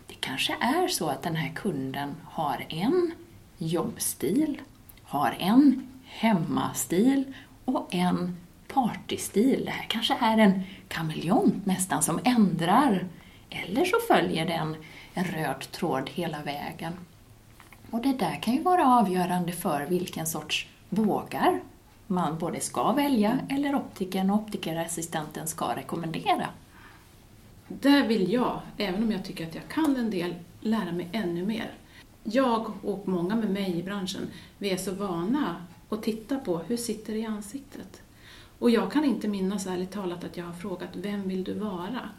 Det 0.08 0.16
kanske 0.20 0.54
är 0.60 0.88
så 0.88 1.08
att 1.08 1.24
den 1.24 1.36
här 1.36 1.52
kunden 1.56 2.16
har 2.24 2.66
en 2.70 3.12
jobbstil, 3.58 4.62
har 5.04 5.36
en 5.40 5.88
hemmastil 6.04 7.34
och 7.66 7.88
en 7.96 8.38
partystil. 8.74 9.66
Det 9.66 9.72
här 9.72 9.86
kanske 9.90 10.18
är 10.22 10.38
en 10.38 10.64
kameleont 10.88 11.66
nästan 11.66 12.04
som 12.04 12.20
ändrar. 12.24 13.08
Eller 13.50 13.86
så 13.86 13.98
följer 14.08 14.46
den 14.46 14.76
en 15.14 15.24
röd 15.24 15.72
tråd 15.72 16.10
hela 16.14 16.42
vägen. 16.42 16.94
Och 17.92 18.02
det 18.02 18.14
där 18.14 18.42
kan 18.42 18.54
ju 18.54 18.62
vara 18.62 18.88
avgörande 18.88 19.52
för 19.52 19.86
vilken 19.86 20.28
sorts 20.28 20.68
bågar 20.90 21.60
man 22.08 22.40
både 22.40 22.60
ska 22.60 22.92
välja 22.92 23.40
eller 23.50 23.76
optikern 23.76 24.30
och 24.30 24.42
optikerassistenten 24.42 25.48
ska 25.48 25.76
rekommendera. 25.76 26.50
där 27.68 28.08
vill 28.08 28.34
jag, 28.34 28.60
även 28.78 29.04
om 29.04 29.12
jag 29.12 29.26
tycker 29.26 29.48
att 29.48 29.56
jag 29.56 29.68
kan 29.68 29.96
en 29.96 30.10
del, 30.10 30.36
lära 30.60 30.92
mig 30.92 31.10
ännu 31.12 31.46
mer. 31.46 31.72
Jag 32.24 32.72
och 32.84 33.08
många 33.08 33.36
med 33.36 33.50
mig 33.50 33.80
i 33.80 33.84
branschen, 33.84 34.28
vi 34.58 34.70
är 34.70 34.78
så 34.78 34.92
vana 34.92 35.66
att 35.90 36.04
titta 36.04 36.40
på 36.40 36.58
hur 36.58 36.78
sitter 36.78 37.14
det 37.14 37.20
i 37.20 37.26
ansiktet. 37.26 38.03
Och 38.60 38.70
jag 38.70 38.92
kan 38.92 39.06
inte 39.06 39.28
minnas 39.28 39.68
ärligt 39.68 39.92
talat 39.92 40.24
att 40.24 40.38
jag 40.38 40.46
har 40.46 40.54
frågat 40.54 40.90
vem 40.94 41.28
vill 41.28 41.44
du 41.44 41.54
vara? 41.54 42.10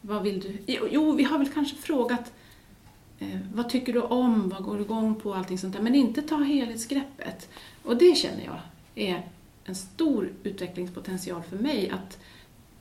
Vad 0.00 0.22
vill 0.22 0.40
du? 0.40 0.76
Jo, 0.90 1.12
vi 1.12 1.24
har 1.24 1.38
väl 1.38 1.48
kanske 1.48 1.76
frågat 1.76 2.32
eh, 3.18 3.38
vad 3.54 3.68
tycker 3.68 3.92
du 3.92 4.00
om, 4.00 4.48
vad 4.48 4.62
går 4.62 4.76
du 4.76 4.82
igång 4.82 5.14
på, 5.14 5.34
allting 5.34 5.58
sånt 5.58 5.74
där. 5.74 5.82
Men 5.82 5.94
inte 5.94 6.22
ta 6.22 6.36
helhetsgreppet. 6.36 7.48
Och 7.82 7.96
det 7.96 8.16
känner 8.16 8.44
jag 8.44 8.60
är 8.94 9.26
en 9.64 9.74
stor 9.74 10.32
utvecklingspotential 10.42 11.42
för 11.42 11.56
mig 11.56 11.90
att, 11.90 12.18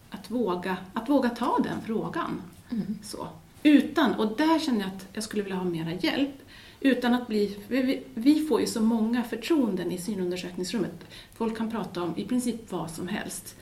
att, 0.10 0.32
våga, 0.32 0.78
att 0.94 1.10
våga 1.10 1.30
ta 1.30 1.60
den 1.64 1.82
frågan. 1.86 2.42
Mm. 2.72 2.98
Så. 3.04 3.28
Utan, 3.64 4.14
och 4.14 4.38
där 4.38 4.60
känner 4.60 4.80
jag 4.80 4.88
att 4.88 5.08
jag 5.14 5.24
skulle 5.24 5.44
vilja 5.44 5.58
ha 5.58 5.66
mera 5.66 5.94
hjälp. 5.94 6.36
Utan 6.80 7.14
att 7.14 7.28
bli, 7.28 7.58
vi, 7.68 8.04
vi 8.14 8.46
får 8.46 8.62
ju 8.62 8.68
så 8.68 8.82
många 8.82 9.24
förtroenden 9.24 9.92
i 9.92 9.98
synundersökningsrummet. 9.98 11.06
Folk 11.34 11.58
kan 11.58 11.72
prata 11.72 12.02
om 12.04 12.14
i 12.18 12.26
princip 12.26 12.72
vad 12.72 12.92
som 12.92 13.08
helst. 13.08 13.56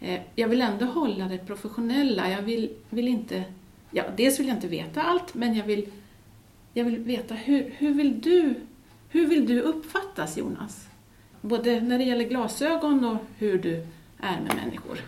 Eh, 0.00 0.20
jag 0.34 0.48
vill 0.48 0.62
ändå 0.62 0.86
hålla 0.86 1.24
det 1.24 1.38
professionella. 1.38 2.30
Jag 2.30 2.42
vill, 2.42 2.70
vill 2.90 3.08
inte, 3.08 3.44
ja, 3.90 4.04
dels 4.16 4.40
vill 4.40 4.48
jag 4.48 4.56
inte 4.56 4.68
veta 4.68 5.02
allt, 5.02 5.34
men 5.34 5.54
jag 5.54 5.64
vill, 5.64 5.86
jag 6.74 6.84
vill 6.84 6.98
veta 6.98 7.34
hur, 7.34 7.74
hur, 7.78 7.94
vill 7.94 8.20
du, 8.20 8.54
hur 9.08 9.26
vill 9.26 9.46
du 9.46 9.60
uppfattas, 9.60 10.36
Jonas? 10.38 10.86
Både 11.40 11.80
när 11.80 11.98
det 11.98 12.04
gäller 12.04 12.24
glasögon 12.24 13.04
och 13.04 13.16
hur 13.38 13.58
du 13.58 13.86
är 14.20 14.40
med 14.40 14.54
människor. 14.64 14.98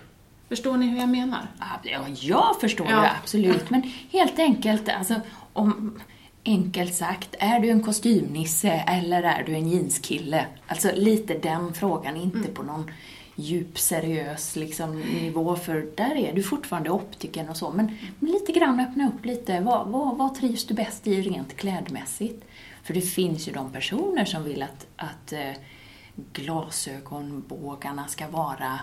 Förstår 0.49 0.77
ni 0.77 0.87
hur 0.87 0.99
jag 0.99 1.09
menar? 1.09 1.47
Ja, 1.83 2.07
jag 2.21 2.61
förstår 2.61 2.87
Ja. 2.91 3.01
det 3.01 3.11
absolut, 3.21 3.71
men 3.71 3.83
helt 4.11 4.39
enkelt, 4.39 4.89
alltså, 4.89 5.15
om, 5.53 6.01
enkelt 6.45 6.95
sagt, 6.95 7.35
är 7.39 7.61
du 7.61 7.71
en 7.71 7.83
kostymnisse 7.83 8.71
eller 8.71 9.23
är 9.23 9.43
du 9.47 9.55
en 9.55 9.69
jeanskille? 9.69 10.47
Alltså 10.67 10.91
lite 10.95 11.35
den 11.39 11.75
frågan, 11.75 12.17
inte 12.17 12.39
Mm. 12.39 12.55
på 12.55 12.63
någon 12.63 12.91
djup 13.37 13.79
seriös 13.79 14.57
liksom, 14.57 15.01
nivå, 15.01 15.57
för 15.57 15.87
där 15.97 16.17
är 16.17 16.33
du 16.33 16.43
fortfarande 16.43 16.91
optiken 16.91 17.49
och 17.49 17.57
så, 17.57 17.71
men, 17.71 17.97
men 18.19 18.33
lite 18.33 18.53
grann 18.53 18.81
öppna 18.81 19.09
upp 19.09 19.25
lite. 19.25 19.61
Vad, 19.61 19.89
vad, 19.89 20.17
vad 20.17 20.35
trivs 20.35 20.65
du 20.67 20.75
bäst 20.75 21.07
i 21.07 21.23
rent 21.23 21.57
klädmässigt? 21.57 22.45
För 22.85 22.95
det 22.95 23.01
finns 23.01 23.49
ju 23.49 23.53
de 23.53 23.73
personer 23.73 24.25
som 24.25 24.45
vill 24.45 24.63
att, 24.63 24.87
att 24.97 25.33
eh, 25.33 25.53
glasögonbågarna 26.33 28.07
ska 28.09 28.29
vara 28.29 28.81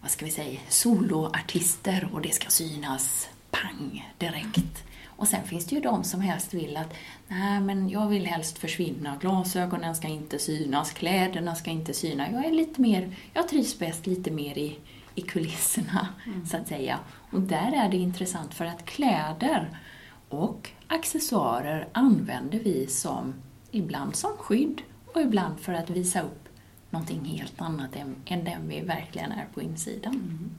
vad 0.00 0.10
ska 0.10 0.24
vi 0.24 0.30
säga, 0.30 0.60
soloartister 0.68 2.08
och 2.12 2.20
det 2.20 2.34
ska 2.34 2.48
synas 2.50 3.28
pang 3.50 4.12
direkt. 4.18 4.82
Och 5.16 5.28
sen 5.28 5.44
finns 5.44 5.66
det 5.66 5.74
ju 5.74 5.80
de 5.80 6.04
som 6.04 6.20
helst 6.20 6.54
vill 6.54 6.76
att 6.76 6.94
nej 7.28 7.60
men 7.60 7.88
jag 7.88 8.08
vill 8.08 8.26
helst 8.26 8.58
försvinna, 8.58 9.16
glasögonen 9.20 9.94
ska 9.94 10.08
inte 10.08 10.38
synas, 10.38 10.92
kläderna 10.92 11.54
ska 11.54 11.70
inte 11.70 11.94
synas. 11.94 12.28
Jag 12.32 12.44
är 12.44 12.52
lite 12.52 12.80
mer, 12.80 13.16
jag 13.34 13.48
trivs 13.48 13.78
bäst 13.78 14.06
lite 14.06 14.30
mer 14.30 14.58
i, 14.58 14.78
i 15.14 15.20
kulisserna 15.20 16.08
så 16.50 16.56
att 16.56 16.68
säga. 16.68 16.98
Och 17.30 17.40
där 17.40 17.72
är 17.84 17.88
det 17.88 17.96
intressant 17.96 18.54
för 18.54 18.64
att 18.64 18.84
kläder 18.84 19.78
och 20.28 20.70
accessoarer 20.86 21.88
använder 21.92 22.58
vi 22.58 22.86
som, 22.86 23.34
ibland 23.70 24.16
som 24.16 24.30
skydd 24.36 24.82
och 25.14 25.20
ibland 25.20 25.60
för 25.60 25.72
att 25.74 25.90
visa 25.90 26.22
upp 26.22 26.48
någonting 26.90 27.24
helt 27.24 27.60
annat 27.60 27.96
än, 27.96 28.16
än 28.24 28.44
den 28.44 28.68
vi 28.68 28.80
verkligen 28.80 29.32
är 29.32 29.46
på 29.54 29.62
insidan. 29.62 30.50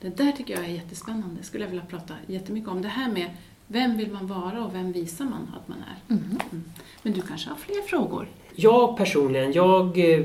Det 0.00 0.16
där 0.16 0.32
tycker 0.32 0.54
jag 0.54 0.64
är 0.64 0.68
jättespännande. 0.68 1.42
skulle 1.42 1.64
jag 1.64 1.70
vilja 1.70 1.86
prata 1.86 2.14
jättemycket 2.26 2.70
om. 2.70 2.82
Det 2.82 2.88
här 2.88 3.08
med 3.08 3.30
vem 3.72 3.96
vill 3.96 4.12
man 4.12 4.26
vara 4.26 4.64
och 4.64 4.74
vem 4.74 4.92
visar 4.92 5.24
man 5.24 5.54
att 5.56 5.68
man 5.68 5.78
är? 5.78 6.14
Mm. 6.14 6.24
Mm. 6.50 6.64
Men 7.02 7.12
du 7.12 7.22
kanske 7.22 7.48
har 7.50 7.56
fler 7.56 7.82
frågor? 7.82 8.28
Jag 8.54 8.96
personligen, 8.96 9.52
jag, 9.52 9.98
eh, 9.98 10.20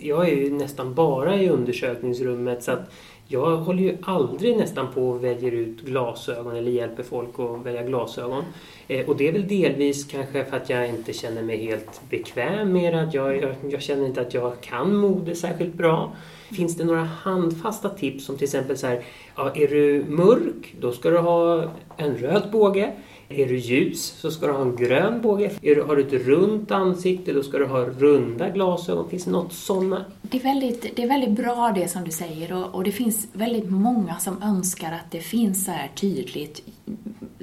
jag 0.00 0.28
är 0.28 0.36
ju 0.36 0.52
nästan 0.52 0.94
bara 0.94 1.36
i 1.36 1.48
undersökningsrummet 1.48 2.62
så 2.62 2.72
att 2.72 2.90
jag 3.28 3.56
håller 3.56 3.82
ju 3.82 3.96
aldrig 4.02 4.56
nästan 4.56 4.92
på 4.94 5.08
och 5.08 5.24
väljer 5.24 5.52
ut 5.52 5.80
glasögon 5.80 6.56
eller 6.56 6.70
hjälper 6.70 7.02
folk 7.02 7.38
att 7.38 7.66
välja 7.66 7.82
glasögon. 7.82 8.44
Eh, 8.88 9.08
och 9.08 9.16
det 9.16 9.28
är 9.28 9.32
väl 9.32 9.48
delvis 9.48 10.04
kanske 10.04 10.44
för 10.44 10.56
att 10.56 10.70
jag 10.70 10.88
inte 10.88 11.12
känner 11.12 11.42
mig 11.42 11.56
helt 11.56 12.00
bekväm 12.10 12.72
med 12.72 12.94
det. 12.94 13.02
Att 13.02 13.14
jag, 13.14 13.42
jag, 13.42 13.54
jag 13.70 13.82
känner 13.82 14.06
inte 14.06 14.20
att 14.20 14.34
jag 14.34 14.60
kan 14.60 14.96
mode 14.96 15.34
särskilt 15.34 15.74
bra. 15.74 16.12
Finns 16.56 16.76
det 16.76 16.84
några 16.84 17.04
handfasta 17.04 17.88
tips 17.88 18.24
som 18.24 18.36
till 18.36 18.44
exempel 18.44 18.76
så 18.76 18.86
här, 18.86 19.02
ja, 19.36 19.52
är 19.54 19.68
du 19.68 20.04
mörk, 20.08 20.74
då 20.80 20.92
ska 20.92 21.10
du 21.10 21.18
ha 21.18 21.70
en 21.96 22.16
röd 22.16 22.48
båge. 22.52 22.92
Är 23.28 23.46
du 23.46 23.58
ljus 23.58 24.04
så 24.04 24.30
ska 24.30 24.46
du 24.46 24.52
ha 24.52 24.62
en 24.62 24.76
grön 24.76 25.20
båge. 25.22 25.50
Är 25.62 25.74
du, 25.74 25.82
har 25.82 25.96
du 25.96 26.02
ett 26.02 26.26
runt 26.26 26.70
ansikte 26.70 27.32
då 27.32 27.42
ska 27.42 27.58
du 27.58 27.66
ha 27.66 27.84
runda 27.84 28.48
glasögon. 28.48 29.10
Finns 29.10 29.24
det 29.24 29.30
något 29.30 29.52
sådana? 29.52 30.04
Det 30.22 30.38
är, 30.38 30.42
väldigt, 30.42 30.96
det 30.96 31.02
är 31.02 31.08
väldigt 31.08 31.44
bra 31.44 31.72
det 31.74 31.88
som 31.88 32.04
du 32.04 32.10
säger 32.10 32.52
och, 32.52 32.74
och 32.74 32.84
det 32.84 32.92
finns 32.92 33.28
väldigt 33.32 33.70
många 33.70 34.16
som 34.16 34.42
önskar 34.42 34.92
att 34.92 35.10
det 35.10 35.20
finns 35.20 35.64
så 35.64 35.70
här 35.70 35.90
tydligt 35.94 36.62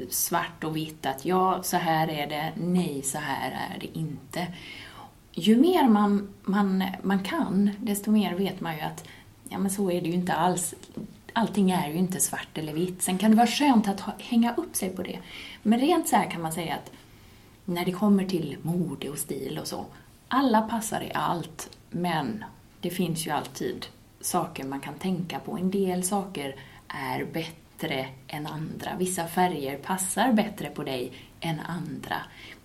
svart 0.10 0.64
och 0.64 0.76
vitt 0.76 1.06
att 1.06 1.26
ja, 1.26 1.60
så 1.64 1.78
här 1.78 2.08
är 2.08 2.28
det, 2.28 2.52
nej, 2.56 3.02
så 3.04 3.18
här 3.18 3.52
är 3.52 3.80
det 3.80 4.00
inte. 4.00 4.48
Ju 5.32 5.58
mer 5.58 5.90
man, 5.90 6.28
man, 6.42 6.84
man 7.02 7.24
kan, 7.24 7.70
desto 7.80 8.12
mer 8.12 8.36
vet 8.36 8.62
man 8.62 8.76
ju 8.76 8.82
att 8.82 9.08
ja, 9.50 9.60
men 9.60 9.72
så 9.72 9.92
är 9.92 10.02
det 10.02 10.08
ju 10.08 10.14
inte 10.14 10.34
alls. 10.34 10.76
Allting 11.34 11.72
är 11.72 11.90
ju 11.90 11.96
inte 11.96 12.20
svart 12.20 12.58
eller 12.58 12.74
vitt. 12.74 13.02
Sen 13.02 13.18
kan 13.18 13.32
det 13.32 13.38
vara 13.38 13.48
skönt 13.48 13.88
att 13.88 14.00
ha, 14.00 14.14
hänga 14.20 14.54
upp 14.56 14.76
sig 14.76 14.90
på 14.90 15.02
det. 15.04 15.20
Men 15.64 15.80
rent 15.80 16.08
så 16.08 16.16
här 16.16 16.32
kan 16.32 16.42
man 16.42 16.54
säga 16.54 16.76
att 16.76 16.92
när 17.66 17.86
det 17.86 17.92
kommer 17.92 18.26
till 18.26 18.58
mode 18.62 19.10
och 19.10 19.18
stil 19.18 19.60
och 19.62 19.68
så, 19.68 19.86
alla 20.28 20.62
passar 20.62 21.02
i 21.02 21.12
allt, 21.14 21.70
men 21.90 22.44
det 22.82 22.90
finns 22.90 23.28
ju 23.28 23.32
alltid 23.32 23.86
saker 24.22 24.64
man 24.64 24.80
kan 24.80 24.94
tänka 24.94 25.40
på. 25.40 25.58
En 25.58 25.72
del 25.72 26.04
saker 26.04 26.56
är 26.88 27.26
bättre 27.26 28.08
än 28.28 28.48
andra. 28.48 28.92
Vissa 29.00 29.28
färger 29.28 29.78
passar 29.78 30.34
bättre 30.34 30.70
på 30.70 30.84
dig 30.84 31.12
än 31.40 31.60
andra. 31.60 32.16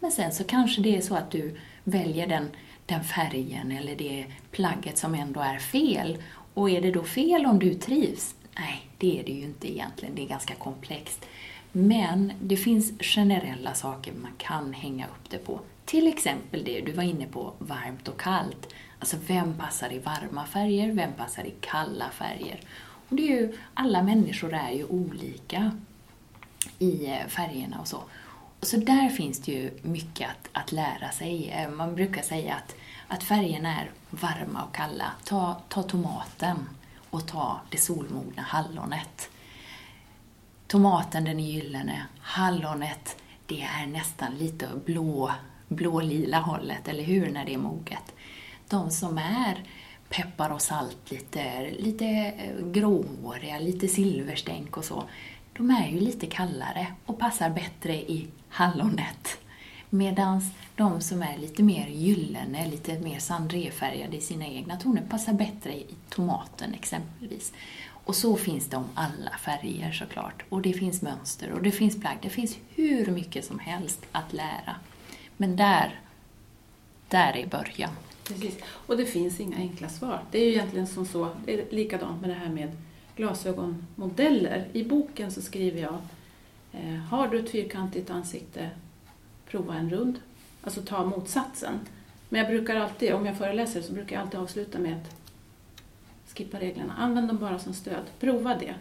Men 0.00 0.10
sen 0.10 0.32
så 0.32 0.44
kanske 0.44 0.82
det 0.82 0.96
är 0.96 1.00
så 1.00 1.14
att 1.14 1.30
du 1.30 1.56
väljer 1.84 2.26
den, 2.26 2.48
den 2.86 3.04
färgen 3.04 3.72
eller 3.72 3.96
det 3.96 4.26
plagget 4.50 4.98
som 4.98 5.14
ändå 5.14 5.40
är 5.40 5.58
fel. 5.58 6.22
Och 6.54 6.70
är 6.70 6.80
det 6.80 6.90
då 6.90 7.04
fel 7.04 7.46
om 7.46 7.58
du 7.58 7.74
trivs? 7.74 8.34
Nej, 8.58 8.86
det 8.98 9.20
är 9.20 9.24
det 9.24 9.32
ju 9.32 9.44
inte 9.44 9.72
egentligen. 9.72 10.14
Det 10.14 10.22
är 10.22 10.28
ganska 10.28 10.54
komplext. 10.54 11.26
Men 11.72 12.32
det 12.40 12.56
finns 12.56 12.92
generella 13.00 13.74
saker 13.74 14.12
man 14.12 14.32
kan 14.38 14.72
hänga 14.72 15.06
upp 15.06 15.30
det 15.30 15.38
på. 15.38 15.60
Till 15.84 16.06
exempel 16.06 16.64
det 16.64 16.80
du 16.80 16.92
var 16.92 17.02
inne 17.02 17.26
på, 17.26 17.52
varmt 17.58 18.08
och 18.08 18.20
kallt. 18.20 18.74
Alltså 18.98 19.16
vem 19.26 19.54
passar 19.54 19.92
i 19.92 19.98
varma 19.98 20.46
färger, 20.46 20.92
vem 20.92 21.12
passar 21.12 21.44
i 21.44 21.54
kalla 21.60 22.10
färger? 22.10 22.60
Och 23.08 23.16
det 23.16 23.22
är 23.22 23.40
ju, 23.40 23.58
alla 23.74 24.02
människor 24.02 24.54
är 24.54 24.70
ju 24.70 24.84
olika 24.84 25.72
i 26.78 27.06
eh, 27.06 27.26
färgerna 27.28 27.80
och 27.80 27.88
så. 27.88 28.02
Så 28.62 28.76
där 28.76 29.08
finns 29.08 29.40
det 29.40 29.52
ju 29.52 29.70
mycket 29.82 30.30
att, 30.30 30.48
att 30.52 30.72
lära 30.72 31.10
sig. 31.10 31.50
Eh, 31.50 31.70
man 31.70 31.94
brukar 31.94 32.22
säga 32.22 32.54
att, 32.54 32.76
att 33.08 33.24
färgerna 33.24 33.80
är 33.80 33.90
varma 34.10 34.62
och 34.62 34.74
kalla. 34.74 35.12
Ta, 35.24 35.60
ta 35.68 35.82
tomaten 35.82 36.56
och 37.10 37.26
ta 37.28 37.60
det 37.70 37.78
solmogna 37.78 38.42
hallonet. 38.42 39.30
Tomaten 40.66 41.24
den 41.24 41.40
är 41.40 41.44
gyllene, 41.44 42.06
hallonet 42.20 43.16
det 43.48 43.62
är 43.62 43.86
nästan 43.86 44.34
lite 44.34 44.68
blå, 44.86 45.32
blålila 45.68 46.40
hållet, 46.40 46.88
eller 46.88 47.02
hur, 47.04 47.30
när 47.30 47.44
det 47.44 47.54
är 47.54 47.58
moget. 47.58 48.14
De 48.68 48.90
som 48.90 49.18
är 49.18 49.64
peppar 50.08 50.50
och 50.50 50.62
salt, 50.62 51.10
lite, 51.10 51.70
lite 51.70 52.06
eh, 52.06 52.66
gråhåriga, 52.66 53.58
lite 53.58 53.88
silverstänk 53.88 54.76
och 54.76 54.84
så, 54.84 55.04
de 55.56 55.70
är 55.70 55.88
ju 55.88 56.00
lite 56.00 56.26
kallare 56.26 56.86
och 57.06 57.18
passar 57.18 57.50
bättre 57.50 57.94
i 57.94 58.28
hallonet. 58.48 59.38
Medan 59.90 60.40
de 60.76 61.00
som 61.00 61.22
är 61.22 61.38
lite 61.38 61.62
mer 61.62 61.88
gyllene, 61.88 62.66
lite 62.66 62.98
mer 62.98 63.18
sandrefärgade 63.18 64.16
i 64.16 64.20
sina 64.20 64.46
egna 64.46 64.76
toner 64.76 65.02
passar 65.10 65.32
bättre 65.32 65.74
i 65.74 65.86
tomaten 66.08 66.74
exempelvis. 66.74 67.52
Och 68.04 68.16
så 68.16 68.36
finns 68.36 68.66
det 68.66 68.76
om 68.76 68.88
alla 68.94 69.30
färger 69.30 69.92
såklart. 69.92 70.44
Och 70.48 70.62
det 70.62 70.72
finns 70.72 71.02
mönster 71.02 71.52
och 71.52 71.62
det 71.62 71.70
finns 71.70 72.00
plagg. 72.00 72.18
Det 72.22 72.30
finns 72.30 72.56
hur 72.74 73.06
mycket 73.06 73.44
som 73.44 73.58
helst 73.58 74.06
att 74.12 74.32
lära. 74.32 74.76
Men 75.36 75.56
där, 75.56 76.00
där 77.08 77.36
är 77.36 77.46
början. 77.46 77.90
Precis. 78.28 78.58
Och 78.64 78.96
det 78.96 79.06
finns 79.06 79.40
inga 79.40 79.56
enkla 79.56 79.88
svar. 79.88 80.22
Det 80.30 80.38
är 80.38 80.44
ju 80.44 80.52
egentligen 80.52 80.86
som 80.86 81.06
så, 81.06 81.28
det 81.44 81.54
är 81.54 81.70
likadant 81.70 82.20
med 82.20 82.30
det 82.30 82.34
här 82.34 82.48
med 82.48 82.76
glasögonmodeller. 83.16 84.68
I 84.72 84.84
boken 84.84 85.32
så 85.32 85.42
skriver 85.42 85.80
jag, 85.80 85.98
eh, 86.72 86.94
har 86.94 87.28
du 87.28 87.38
ett 87.38 87.50
fyrkantigt 87.50 88.10
ansikte, 88.10 88.70
prova 89.48 89.74
en 89.74 89.90
rund. 89.90 90.20
Alltså 90.62 90.82
ta 90.82 91.04
motsatsen. 91.04 91.80
Men 92.28 92.38
jag 92.40 92.48
brukar 92.48 92.76
alltid, 92.76 93.14
om 93.14 93.26
jag 93.26 93.38
föreläser, 93.38 93.82
så 93.82 93.92
brukar 93.92 94.16
jag 94.16 94.22
alltid 94.22 94.40
avsluta 94.40 94.78
med 94.78 94.94
att 94.96 95.14
skippa 96.36 96.60
reglerna. 96.60 96.94
Använd 96.98 97.28
dem 97.28 97.38
bara 97.38 97.58
som 97.58 97.72
stöd. 97.72 98.04
Prova 98.20 98.54
det. 98.54 98.74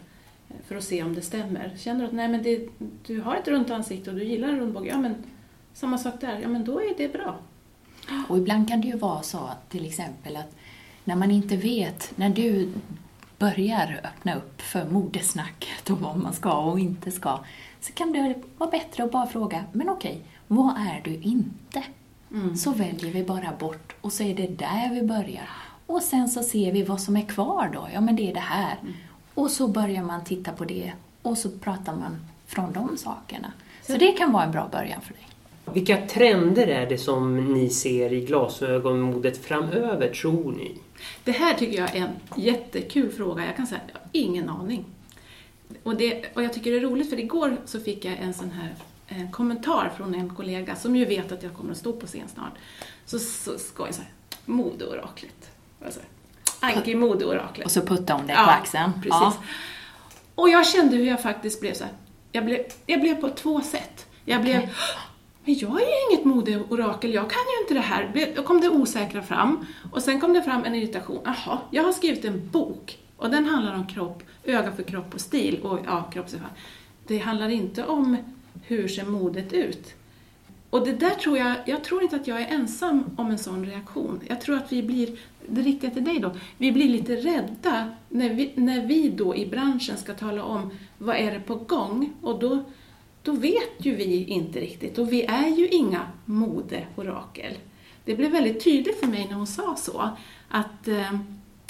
Eh, 0.48 0.56
för 0.66 0.76
att 0.76 0.84
se 0.84 1.02
om 1.02 1.14
det 1.14 1.22
stämmer. 1.22 1.72
Känner 1.78 2.00
du 2.00 2.06
att 2.06 2.12
nej, 2.12 2.28
men 2.28 2.42
det, 2.42 2.68
du 3.06 3.20
har 3.20 3.36
ett 3.36 3.48
runt 3.48 3.70
ansikte 3.70 4.10
och 4.10 4.16
du 4.16 4.24
gillar 4.24 4.48
en 4.48 4.58
rundbåge, 4.58 4.88
ja 4.88 4.98
men 4.98 5.14
samma 5.72 5.98
sak 5.98 6.14
där, 6.20 6.38
ja 6.42 6.48
men 6.48 6.64
då 6.64 6.80
är 6.80 6.94
det 6.96 7.12
bra. 7.12 7.36
Och 8.28 8.38
ibland 8.38 8.68
kan 8.68 8.80
det 8.80 8.88
ju 8.88 8.96
vara 8.96 9.22
så 9.22 9.50
till 9.68 9.86
exempel 9.86 10.36
att 10.36 10.56
när 11.04 11.16
man 11.16 11.30
inte 11.30 11.56
vet, 11.56 12.12
när 12.16 12.30
du 12.30 12.72
börjar 13.38 14.00
öppna 14.04 14.34
upp 14.34 14.60
för 14.60 14.84
modesnacket 14.84 15.90
om 15.90 16.02
vad 16.02 16.16
man 16.16 16.32
ska 16.32 16.58
och 16.58 16.78
inte 16.78 17.10
ska, 17.10 17.38
så 17.80 17.92
kan 17.92 18.12
det 18.12 18.34
vara 18.58 18.70
bättre 18.70 19.04
att 19.04 19.12
bara 19.12 19.26
fråga, 19.26 19.64
men 19.72 19.88
okej, 19.88 20.22
vad 20.48 20.76
är 20.76 21.00
du 21.04 21.14
inte? 21.14 21.84
Mm. 22.32 22.56
Så 22.56 22.70
väljer 22.70 23.12
vi 23.12 23.24
bara 23.24 23.52
bort 23.58 23.94
och 24.00 24.12
så 24.12 24.22
är 24.22 24.34
det 24.34 24.46
där 24.46 24.94
vi 24.94 25.02
börjar. 25.02 25.48
Och 25.86 26.02
sen 26.02 26.28
så 26.28 26.42
ser 26.42 26.72
vi 26.72 26.82
vad 26.82 27.00
som 27.00 27.16
är 27.16 27.26
kvar 27.26 27.70
då, 27.74 27.88
ja 27.94 28.00
men 28.00 28.16
det 28.16 28.30
är 28.30 28.34
det 28.34 28.40
här. 28.40 28.76
Och 29.34 29.50
så 29.50 29.68
börjar 29.68 30.02
man 30.02 30.24
titta 30.24 30.52
på 30.52 30.64
det 30.64 30.92
och 31.22 31.38
så 31.38 31.50
pratar 31.50 31.96
man 31.96 32.16
från 32.46 32.72
de 32.72 32.96
sakerna. 32.96 33.52
Så 33.82 33.96
det 33.96 34.12
kan 34.12 34.32
vara 34.32 34.44
en 34.44 34.52
bra 34.52 34.68
början 34.72 35.00
för 35.00 35.12
dig. 35.12 35.22
Vilka 35.74 36.06
trender 36.06 36.66
är 36.66 36.86
det 36.86 36.98
som 36.98 37.52
ni 37.54 37.70
ser 37.70 38.12
i 38.12 38.20
glasögonmodet 38.20 39.44
framöver, 39.44 40.08
tror 40.08 40.52
ni? 40.52 40.74
Det 41.24 41.32
här 41.32 41.54
tycker 41.54 41.78
jag 41.78 41.96
är 41.96 42.00
en 42.00 42.42
jättekul 42.42 43.10
fråga. 43.10 43.46
Jag 43.46 43.56
kan 43.56 43.66
säga 43.66 43.80
jag 43.92 44.00
har 44.00 44.08
ingen 44.12 44.48
aning. 44.48 44.84
Och, 45.82 45.96
det, 45.96 46.24
och 46.34 46.42
jag 46.42 46.52
tycker 46.52 46.70
det 46.70 46.76
är 46.76 46.80
roligt 46.80 47.10
för 47.10 47.20
igår 47.20 47.56
så 47.64 47.80
fick 47.80 48.04
jag 48.04 48.18
en 48.18 48.34
sån 48.34 48.50
här 48.50 48.74
en 49.08 49.32
kommentar 49.32 49.92
från 49.96 50.14
en 50.14 50.34
kollega 50.34 50.76
som 50.76 50.96
ju 50.96 51.04
vet 51.04 51.32
att 51.32 51.42
jag 51.42 51.54
kommer 51.54 51.72
att 51.72 51.78
stå 51.78 51.92
på 51.92 52.06
scen 52.06 52.28
snart. 52.28 52.52
Så, 53.06 53.18
så 53.18 53.58
skojade 53.58 53.94
så 53.94 54.02
här, 54.02 54.10
modeoraklet. 54.44 55.50
Alltså, 55.84 56.00
Anki 56.60 56.94
modeoraklet. 56.94 57.66
Och 57.66 57.72
så 57.72 57.80
putta 57.82 58.14
om 58.14 58.26
det 58.26 58.32
Ja, 58.32 58.44
på 58.44 58.50
axeln. 58.50 58.92
Precis. 58.92 59.10
Ja. 59.10 59.36
Och 60.34 60.48
jag 60.48 60.66
kände 60.66 60.96
hur 60.96 61.04
jag 61.04 61.22
faktiskt 61.22 61.60
blev 61.60 61.74
så 61.74 61.84
här. 61.84 61.92
Jag 62.32 62.44
blev, 62.44 62.64
jag 62.86 63.00
blev 63.00 63.14
på 63.14 63.28
två 63.28 63.60
sätt. 63.60 64.06
Jag 64.24 64.42
blev, 64.42 64.56
Okej. 64.56 64.72
men 65.44 65.54
jag 65.58 65.82
är 65.82 65.86
ju 65.86 66.10
inget 66.10 66.24
modeorakel, 66.24 67.14
jag 67.14 67.30
kan 67.30 67.42
ju 67.56 67.62
inte 67.62 67.74
det 67.74 67.80
här. 67.80 68.32
Då 68.36 68.42
kom 68.42 68.60
det 68.60 68.68
osäkra 68.68 69.22
fram. 69.22 69.66
Och 69.92 70.02
sen 70.02 70.20
kom 70.20 70.32
det 70.32 70.42
fram 70.42 70.64
en 70.64 70.74
irritation. 70.74 71.20
Jaha, 71.24 71.58
jag 71.70 71.82
har 71.82 71.92
skrivit 71.92 72.24
en 72.24 72.48
bok. 72.50 72.98
Och 73.16 73.30
den 73.30 73.44
handlar 73.46 73.74
om 73.74 73.86
kropp, 73.86 74.22
öga 74.44 74.72
för 74.72 74.82
kropp 74.82 75.14
och 75.14 75.20
stil. 75.20 75.60
Och 75.62 75.78
ja, 75.86 76.10
kroppsförfall. 76.12 76.50
Det 77.06 77.18
handlar 77.18 77.48
inte 77.48 77.84
om 77.86 78.16
hur 78.62 78.88
ser 78.88 79.04
modet 79.04 79.52
ut. 79.52 79.94
Och 80.70 80.86
det 80.86 80.92
där 80.92 81.10
tror 81.10 81.38
jag, 81.38 81.54
jag 81.66 81.84
tror 81.84 82.02
inte 82.02 82.16
att 82.16 82.26
jag 82.26 82.40
är 82.40 82.46
ensam 82.46 83.04
om 83.16 83.30
en 83.30 83.38
sån 83.38 83.66
reaktion. 83.66 84.20
Jag 84.28 84.40
tror 84.40 84.56
att 84.56 84.72
vi 84.72 84.82
blir, 84.82 85.18
det 85.46 85.60
riktiga 85.60 85.90
till 85.90 86.04
dig 86.04 86.18
då, 86.18 86.36
vi 86.58 86.72
blir 86.72 86.88
lite 86.88 87.16
rädda 87.16 87.90
när 88.08 88.34
vi, 88.34 88.52
när 88.54 88.86
vi 88.86 89.08
då 89.08 89.36
i 89.36 89.46
branschen 89.46 89.96
ska 89.96 90.14
tala 90.14 90.44
om 90.44 90.70
vad 90.98 91.16
är 91.16 91.32
det 91.32 91.40
på 91.40 91.54
gång 91.54 92.12
och 92.22 92.38
då, 92.38 92.64
då 93.22 93.32
vet 93.32 93.72
ju 93.78 93.94
vi 93.94 94.24
inte 94.24 94.60
riktigt 94.60 94.98
och 94.98 95.12
vi 95.12 95.22
är 95.22 95.48
ju 95.48 95.68
inga 95.68 96.06
modeorakel. 96.24 97.54
Det 98.04 98.14
blev 98.14 98.30
väldigt 98.30 98.64
tydligt 98.64 99.00
för 99.00 99.06
mig 99.06 99.26
när 99.28 99.36
hon 99.36 99.46
sa 99.46 99.76
så 99.76 100.10
att 100.48 100.88
eh, 100.88 101.18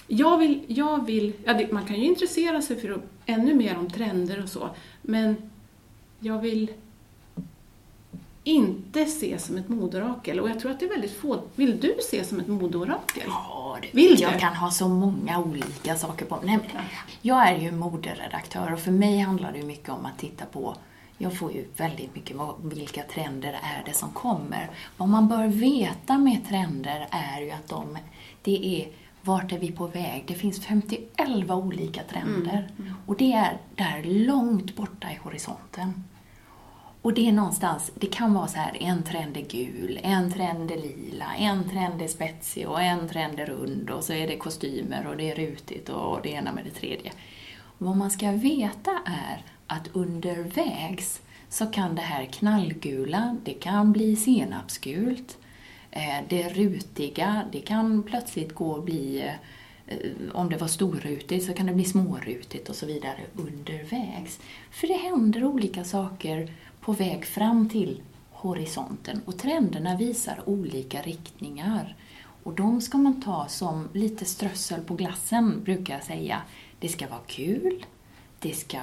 jag 0.06 0.38
vill, 0.38 0.60
jag 0.66 1.06
vill 1.06 1.32
ja, 1.44 1.60
man 1.70 1.84
kan 1.84 1.96
ju 1.96 2.04
intressera 2.04 2.62
sig 2.62 2.80
för 2.80 3.00
ännu 3.26 3.54
mer 3.54 3.78
om 3.78 3.90
trender 3.90 4.42
och 4.42 4.48
så, 4.48 4.70
men 5.02 5.36
jag 6.20 6.38
vill 6.38 6.70
inte 8.44 9.04
se 9.04 9.38
som 9.38 9.56
ett 9.56 9.68
modeorakel. 9.68 10.40
Och 10.40 10.50
jag 10.50 10.60
tror 10.60 10.70
att 10.70 10.80
det 10.80 10.86
är 10.86 10.90
väldigt 10.90 11.16
få. 11.16 11.40
Vill 11.54 11.80
du 11.80 11.96
se 12.10 12.24
som 12.24 12.40
ett 12.40 12.48
modeorakel? 12.48 13.22
Ja, 13.26 13.78
det, 13.82 13.88
Vill 13.92 14.20
jag 14.20 14.32
du? 14.32 14.38
kan 14.38 14.54
ha 14.54 14.70
så 14.70 14.88
många 14.88 15.38
olika 15.38 15.96
saker 15.96 16.26
på 16.26 16.38
Nej, 16.44 16.58
men 16.74 16.84
Jag 17.22 17.48
är 17.48 17.58
ju 17.58 17.72
moderedaktör 17.72 18.72
och 18.72 18.80
för 18.80 18.90
mig 18.90 19.18
handlar 19.18 19.52
det 19.52 19.58
ju 19.58 19.64
mycket 19.64 19.88
om 19.88 20.06
att 20.06 20.18
titta 20.18 20.44
på 20.44 20.74
jag 21.18 21.38
får 21.38 21.52
ju 21.52 21.64
väldigt 21.76 22.14
mycket 22.14 22.36
vilka 22.62 23.02
trender 23.02 23.52
är 23.62 23.82
det 23.86 23.92
som 23.92 24.10
kommer. 24.10 24.70
Vad 24.96 25.08
man 25.08 25.28
bör 25.28 25.46
veta 25.46 26.18
med 26.18 26.48
trender 26.48 27.08
är 27.10 27.40
ju 27.40 27.50
att 27.50 27.68
de, 27.68 27.98
det 28.42 28.82
är 28.82 28.88
vart 29.22 29.52
är 29.52 29.58
vi 29.58 29.72
på 29.72 29.86
väg? 29.86 30.24
Det 30.26 30.34
finns 30.34 30.60
51 30.60 31.50
olika 31.50 32.02
trender 32.02 32.68
och 33.06 33.16
det 33.16 33.32
är 33.32 33.58
där 33.74 34.02
långt 34.04 34.76
borta 34.76 35.12
i 35.12 35.18
horisonten. 35.22 36.04
Och 37.02 37.14
det 37.14 37.28
är 37.28 37.32
någonstans, 37.32 37.92
det 37.94 38.06
kan 38.06 38.34
vara 38.34 38.46
så 38.46 38.58
här, 38.58 38.76
en 38.80 39.02
trend 39.02 39.36
är 39.36 39.46
gul, 39.48 40.00
en 40.02 40.32
trend 40.32 40.70
är 40.70 40.76
lila, 40.76 41.34
en 41.38 41.68
trend 41.68 42.02
är 42.02 42.08
spetsig 42.08 42.68
och 42.68 42.82
en 42.82 43.08
trend 43.08 43.40
är 43.40 43.46
rund 43.46 43.90
och 43.90 44.04
så 44.04 44.12
är 44.12 44.28
det 44.28 44.36
kostymer 44.36 45.06
och 45.06 45.16
det 45.16 45.30
är 45.30 45.34
rutigt 45.34 45.88
och 45.88 46.18
det 46.22 46.28
ena 46.28 46.52
med 46.52 46.64
det 46.64 46.70
tredje. 46.70 47.12
Vad 47.78 47.96
man 47.96 48.10
ska 48.10 48.30
veta 48.30 48.90
är 49.06 49.42
att 49.66 49.88
undervägs 49.92 51.20
så 51.48 51.66
kan 51.66 51.94
det 51.94 52.02
här 52.02 52.24
knallgula, 52.24 53.36
det 53.44 53.52
kan 53.52 53.92
bli 53.92 54.16
senapsgult, 54.16 55.38
Eh, 55.98 56.24
det 56.28 56.48
rutiga, 56.48 57.44
det 57.52 57.60
kan 57.60 58.02
plötsligt 58.02 58.54
gå 58.54 58.70
och 58.70 58.82
bli 58.82 59.32
eh, 59.86 59.96
om 60.32 60.50
det 60.50 60.56
var 60.56 60.68
storrutigt 60.68 61.46
så 61.46 61.52
kan 61.52 61.66
det 61.66 61.74
bli 61.74 61.84
smårutigt 61.84 62.68
och 62.68 62.76
så 62.76 62.86
vidare 62.86 63.20
undervägs. 63.36 64.40
För 64.70 64.86
det 64.86 64.94
händer 64.94 65.44
olika 65.44 65.84
saker 65.84 66.52
på 66.80 66.92
väg 66.92 67.24
fram 67.24 67.68
till 67.68 68.02
horisonten 68.30 69.20
och 69.24 69.38
trenderna 69.38 69.96
visar 69.96 70.48
olika 70.48 71.02
riktningar. 71.02 71.96
Och 72.42 72.52
de 72.52 72.80
ska 72.80 72.98
man 72.98 73.22
ta 73.22 73.48
som 73.48 73.88
lite 73.92 74.24
strössel 74.24 74.80
på 74.80 74.94
glassen, 74.94 75.62
brukar 75.64 75.94
jag 75.94 76.04
säga. 76.04 76.42
Det 76.80 76.88
ska 76.88 77.08
vara 77.08 77.20
kul, 77.26 77.86
det 78.40 78.52
ska 78.52 78.78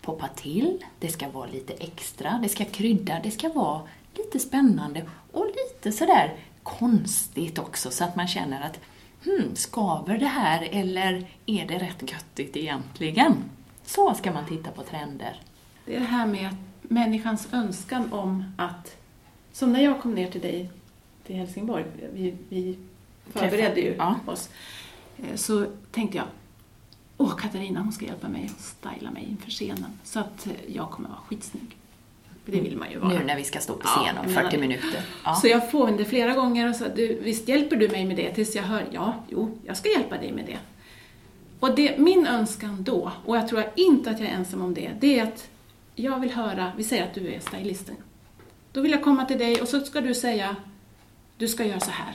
poppa 0.00 0.28
till, 0.28 0.84
det 0.98 1.08
ska 1.08 1.28
vara 1.28 1.50
lite 1.50 1.72
extra, 1.72 2.38
det 2.42 2.48
ska 2.48 2.64
krydda, 2.64 3.20
det 3.22 3.30
ska 3.30 3.48
vara 3.48 3.82
lite 4.14 4.38
spännande 4.38 5.06
och 5.32 5.46
lite 5.46 5.92
sådär 5.92 6.36
konstigt 6.62 7.58
också 7.58 7.90
så 7.90 8.04
att 8.04 8.16
man 8.16 8.28
känner 8.28 8.60
att 8.60 8.80
hmm, 9.24 9.56
skaver 9.56 10.18
det 10.18 10.26
här 10.26 10.68
eller 10.72 11.26
är 11.46 11.66
det 11.66 11.78
rätt 11.78 12.10
göttigt 12.10 12.56
egentligen? 12.56 13.34
Så 13.84 14.14
ska 14.14 14.32
man 14.32 14.46
titta 14.46 14.70
på 14.70 14.82
trender. 14.82 15.40
Det 15.84 15.96
är 15.96 16.00
det 16.00 16.06
här 16.06 16.26
med 16.26 16.56
människans 16.82 17.48
önskan 17.52 18.12
om 18.12 18.44
att... 18.56 18.96
Som 19.52 19.72
när 19.72 19.80
jag 19.80 20.02
kom 20.02 20.14
ner 20.14 20.30
till 20.30 20.40
dig 20.40 20.70
till 21.26 21.36
Helsingborg, 21.36 21.84
vi, 22.12 22.34
vi 22.48 22.78
förberedde 23.32 23.80
ju 23.80 23.94
Ja. 23.98 24.16
oss, 24.26 24.50
eh, 25.18 25.36
så 25.36 25.66
tänkte 25.90 26.16
jag 26.16 26.26
Åh, 27.16 27.36
Katarina 27.36 27.80
hon 27.80 27.92
ska 27.92 28.04
hjälpa 28.04 28.28
mig 28.28 28.50
att 28.54 28.60
styla 28.60 29.10
mig 29.10 29.24
inför 29.30 29.50
scenen 29.50 29.98
så 30.04 30.20
att 30.20 30.46
eh, 30.46 30.52
jag 30.68 30.90
kommer 30.90 31.08
vara 31.08 31.18
skitsnygg. 31.18 31.76
För 32.50 32.56
det 32.56 32.62
vill 32.62 32.76
man 32.76 32.90
ju 32.90 32.98
vara. 32.98 33.12
Nu 33.12 33.24
när 33.24 33.36
vi 33.36 33.44
ska 33.44 33.58
stå 33.60 33.72
på 33.72 33.80
Ja, 33.84 33.88
scen 34.04 34.18
om 34.18 34.26
nu 34.26 34.32
40 34.32 34.44
när 34.44 34.50
vi- 34.50 34.58
minuter. 34.58 35.02
Ja. 35.24 35.34
Så 35.34 35.48
jag 35.48 35.70
påminde 35.70 36.04
flera 36.04 36.34
gånger 36.34 36.68
och 36.68 36.76
sa, 36.76 36.88
du, 36.88 37.18
visst 37.22 37.48
hjälper 37.48 37.76
du 37.76 37.88
mig 37.88 38.04
med 38.04 38.16
det? 38.16 38.30
Tills 38.34 38.54
jag 38.56 38.62
hör, 38.62 38.84
ja, 38.90 39.14
jo, 39.28 39.58
jag 39.66 39.76
ska 39.76 39.88
hjälpa 39.88 40.18
dig 40.18 40.32
med 40.32 40.44
det. 40.46 40.58
Och 41.60 41.74
det, 41.74 41.98
min 41.98 42.26
önskan 42.26 42.82
då, 42.82 43.12
och 43.26 43.36
jag 43.36 43.48
tror 43.48 43.64
inte 43.76 44.10
att 44.10 44.20
jag 44.20 44.28
är 44.28 44.32
ensam 44.34 44.62
om 44.62 44.74
det, 44.74 44.90
det 45.00 45.18
är 45.18 45.22
att 45.22 45.48
jag 45.94 46.20
vill 46.20 46.30
höra, 46.30 46.72
vi 46.76 46.84
säger 46.84 47.04
att 47.04 47.14
du 47.14 47.28
är 47.32 47.40
stylisten. 47.40 47.96
Då 48.72 48.80
vill 48.80 48.90
jag 48.92 49.02
komma 49.02 49.24
till 49.24 49.38
dig 49.38 49.62
och 49.62 49.68
så 49.68 49.80
ska 49.80 50.00
du 50.00 50.14
säga, 50.14 50.56
du 51.36 51.48
ska 51.48 51.64
göra 51.64 51.80
så 51.80 51.90
här. 51.90 52.14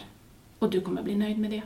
Och 0.59 0.69
du 0.69 0.81
kommer 0.81 1.01
bli 1.03 1.15
nöjd 1.15 1.39
med 1.39 1.51
det. 1.51 1.61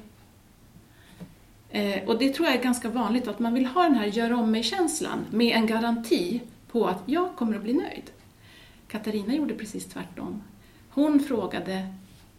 Eh, 1.72 2.08
och 2.10 2.18
det 2.20 2.30
tror 2.34 2.48
jag 2.48 2.58
är 2.58 2.64
ganska 2.64 2.90
vanligt, 2.90 3.28
att 3.28 3.40
man 3.40 3.54
vill 3.54 3.66
ha 3.66 3.84
den 3.84 3.96
här 3.96 4.06
gör 4.06 4.34
om 4.34 4.52
mig-känslan 4.52 5.20
med 5.32 5.56
en 5.56 5.68
garanti 5.68 6.42
på 6.72 6.86
att 6.88 7.04
jag 7.06 7.36
kommer 7.36 7.56
att 7.56 7.64
bli 7.64 7.74
nöjd. 7.74 8.04
Katarina 8.92 9.36
gjorde 9.36 9.54
precis 9.54 9.86
tvärtom. 9.86 10.44
Hon 10.90 11.20
frågade 11.20 11.88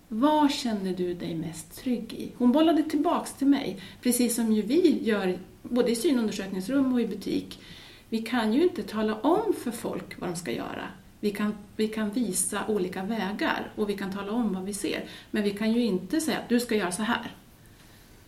vad 0.09 0.51
känner 0.51 0.95
du 0.95 1.15
dig 1.15 1.35
mest 1.35 1.77
trygg 1.83 2.13
i? 2.13 2.33
Hon 2.37 2.53
bollade 2.53 2.83
tillbaks 2.83 3.35
till 3.35 3.47
mig, 3.47 3.83
precis 4.03 4.35
som 4.35 4.53
ju 4.53 4.63
vi 4.63 4.99
gör 5.03 5.39
både 5.63 5.91
i 5.91 5.97
synundersökningsrum 5.97 6.93
och 6.93 7.01
i 7.01 7.07
butik. 7.07 7.61
Vi 8.09 8.19
kan 8.19 8.53
ju 8.53 8.63
inte 8.63 8.83
tala 8.83 9.15
om 9.15 9.55
för 9.63 9.71
folk 9.71 10.21
vad 10.21 10.31
de 10.31 10.37
ska 10.37 10.53
göra. 10.53 10.89
Vi 11.21 11.31
kan, 11.31 11.55
vi 11.77 11.89
kan 11.89 12.11
visa 12.11 12.67
olika 12.69 13.03
vägar 13.03 13.73
och 13.77 13.89
vi 13.89 13.97
kan 13.97 14.13
tala 14.13 14.33
om 14.33 14.55
vad 14.55 14.65
vi 14.65 14.75
ser. 14.75 15.05
Men 15.31 15.43
vi 15.43 15.51
kan 15.51 15.73
ju 15.73 15.85
inte 15.85 16.21
säga 16.21 16.39
att 16.39 16.49
du 16.49 16.61
ska 16.61 16.77
göra 16.77 16.93
så 16.93 17.03
här. 17.03 17.31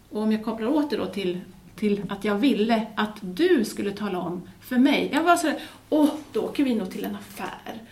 Och 0.08 0.22
om 0.22 0.32
jag 0.32 0.44
kopplar 0.44 0.68
åter 0.68 0.98
då 0.98 1.06
till, 1.06 1.40
till 1.76 2.02
att 2.08 2.24
jag 2.24 2.34
ville 2.34 2.86
att 2.94 3.18
du 3.20 3.64
skulle 3.64 3.90
tala 3.92 4.18
om 4.18 4.48
för 4.60 4.78
mig. 4.78 5.10
Jag 5.12 5.22
var 5.22 5.36
sådär, 5.36 5.60
åh, 5.88 6.10
då 6.32 6.40
åker 6.40 6.64
vi 6.64 6.74
nog 6.74 6.90
till 6.90 7.04
en 7.04 7.16
affär. 7.16 7.82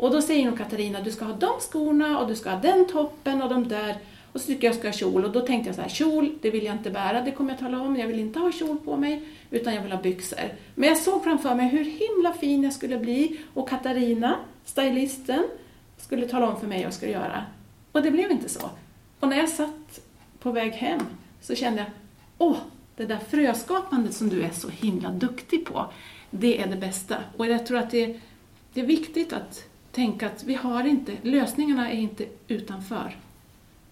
Och 0.00 0.10
då 0.10 0.22
säger 0.22 0.46
nog 0.46 0.58
Katarina, 0.58 1.00
du 1.00 1.10
ska 1.10 1.24
ha 1.24 1.34
de 1.34 1.60
skorna 1.60 2.18
och 2.18 2.28
du 2.28 2.36
ska 2.36 2.50
ha 2.50 2.60
den 2.60 2.86
toppen 2.86 3.42
och 3.42 3.48
de 3.48 3.68
där. 3.68 3.96
Och 4.32 4.40
så 4.40 4.46
tycker 4.46 4.66
jag 4.66 4.76
ska 4.76 4.88
ha 4.88 4.92
kjol. 4.92 5.24
Och 5.24 5.30
då 5.30 5.40
tänkte 5.40 5.68
jag 5.68 5.76
så 5.76 5.82
här, 5.82 5.88
kjol, 5.88 6.38
det 6.42 6.50
vill 6.50 6.64
jag 6.64 6.74
inte 6.74 6.90
bära, 6.90 7.20
det 7.20 7.32
kommer 7.32 7.50
jag 7.50 7.58
tala 7.58 7.80
om. 7.80 7.96
Jag 7.96 8.06
vill 8.06 8.18
inte 8.18 8.38
ha 8.38 8.52
kjol 8.52 8.78
på 8.78 8.96
mig, 8.96 9.22
utan 9.50 9.74
jag 9.74 9.82
vill 9.82 9.92
ha 9.92 10.02
byxor. 10.02 10.38
Men 10.74 10.88
jag 10.88 10.98
såg 10.98 11.24
framför 11.24 11.54
mig 11.54 11.68
hur 11.68 11.84
himla 11.84 12.32
fin 12.32 12.62
jag 12.62 12.72
skulle 12.72 12.98
bli. 12.98 13.40
Och 13.54 13.68
Katarina, 13.68 14.36
stylisten, 14.64 15.44
skulle 15.98 16.28
tala 16.28 16.48
om 16.48 16.60
för 16.60 16.66
mig 16.66 16.78
vad 16.78 16.86
jag 16.86 16.94
skulle 16.94 17.12
göra. 17.12 17.44
Och 17.92 18.02
det 18.02 18.10
blev 18.10 18.30
inte 18.30 18.48
så. 18.48 18.70
Och 19.20 19.28
när 19.28 19.36
jag 19.36 19.48
satt 19.48 20.00
på 20.38 20.50
väg 20.52 20.72
hem 20.72 21.00
så 21.40 21.54
kände 21.54 21.78
jag, 21.78 21.90
åh, 22.38 22.56
det 22.96 23.06
där 23.06 23.18
fröskapandet 23.28 24.14
som 24.14 24.28
du 24.28 24.42
är 24.42 24.50
så 24.50 24.68
himla 24.68 25.10
duktig 25.10 25.64
på, 25.64 25.86
det 26.30 26.62
är 26.62 26.66
det 26.66 26.76
bästa. 26.76 27.16
Och 27.36 27.46
jag 27.46 27.66
tror 27.66 27.78
att 27.78 27.90
det, 27.90 28.20
det 28.74 28.80
är 28.80 28.86
viktigt 28.86 29.32
att 29.32 29.69
tänka 29.92 30.26
att 30.26 30.42
vi 30.44 30.54
har 30.54 30.84
inte, 30.86 31.12
lösningarna 31.22 31.90
är 31.90 31.96
inte 31.98 32.24
utanför. 32.48 33.16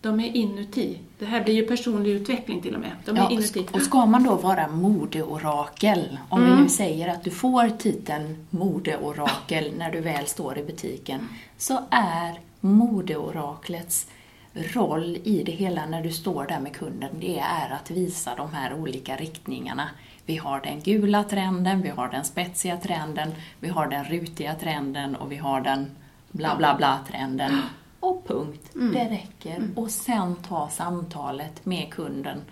De 0.01 0.21
är 0.21 0.37
inuti. 0.37 0.99
Det 1.19 1.25
här 1.27 1.45
blir 1.45 1.55
ju 1.55 1.67
personlig 1.67 2.11
utveckling 2.11 2.61
till 2.63 2.75
och 2.75 2.81
med. 2.81 2.91
De 3.05 3.17
är 3.17 3.21
Ja, 3.21 3.31
inuti. 3.31 3.67
och 3.73 3.83
ska 3.83 4.07
man 4.07 4.25
då 4.25 4.35
vara 4.35 4.69
modeorakel, 4.69 6.19
om 6.29 6.43
Mm. 6.43 6.57
vi 6.57 6.63
nu 6.63 6.69
säger 6.69 7.09
att 7.09 7.25
du 7.25 7.31
får 7.31 7.69
titeln 7.69 8.47
modeorakel 8.51 9.73
när 9.79 9.93
du 9.93 10.01
väl 10.01 10.27
står 10.27 10.59
i 10.59 10.65
butiken, 10.65 11.29
så 11.59 11.79
är 11.91 12.41
modeoraklets 12.61 14.07
roll 14.55 15.19
i 15.25 15.43
det 15.47 15.53
hela 15.53 15.87
när 15.87 16.03
du 16.03 16.13
står 16.13 16.45
där 16.47 16.61
med 16.61 16.77
kunden, 16.77 17.11
det 17.21 17.39
är 17.39 17.71
att 17.71 17.91
visa 17.91 18.35
de 18.37 18.53
här 18.55 18.75
olika 18.75 19.17
riktningarna. 19.17 19.89
Vi 20.29 20.37
har 20.37 20.61
den 20.61 20.81
gula 20.81 21.25
trenden, 21.25 21.83
vi 21.83 21.89
har 21.89 22.09
den 22.09 22.25
spetsiga 22.25 22.77
trenden, 22.77 23.35
vi 23.61 23.69
har 23.69 23.87
den 23.87 24.05
rutiga 24.05 24.55
trenden 24.55 25.17
och 25.17 25.33
vi 25.33 25.37
har 25.37 25.61
den 25.61 25.91
bla 26.31 26.57
bla 26.57 26.77
bla 26.77 26.99
trenden. 27.09 27.63
Och 28.01 28.27
punkt. 28.27 28.71
Det 28.75 29.05
räcker. 29.05 29.69
Och 29.77 29.91
sen 29.91 30.37
ta 30.37 30.69
samtalet 30.69 31.67
med 31.67 31.91
kunden. 31.91 32.43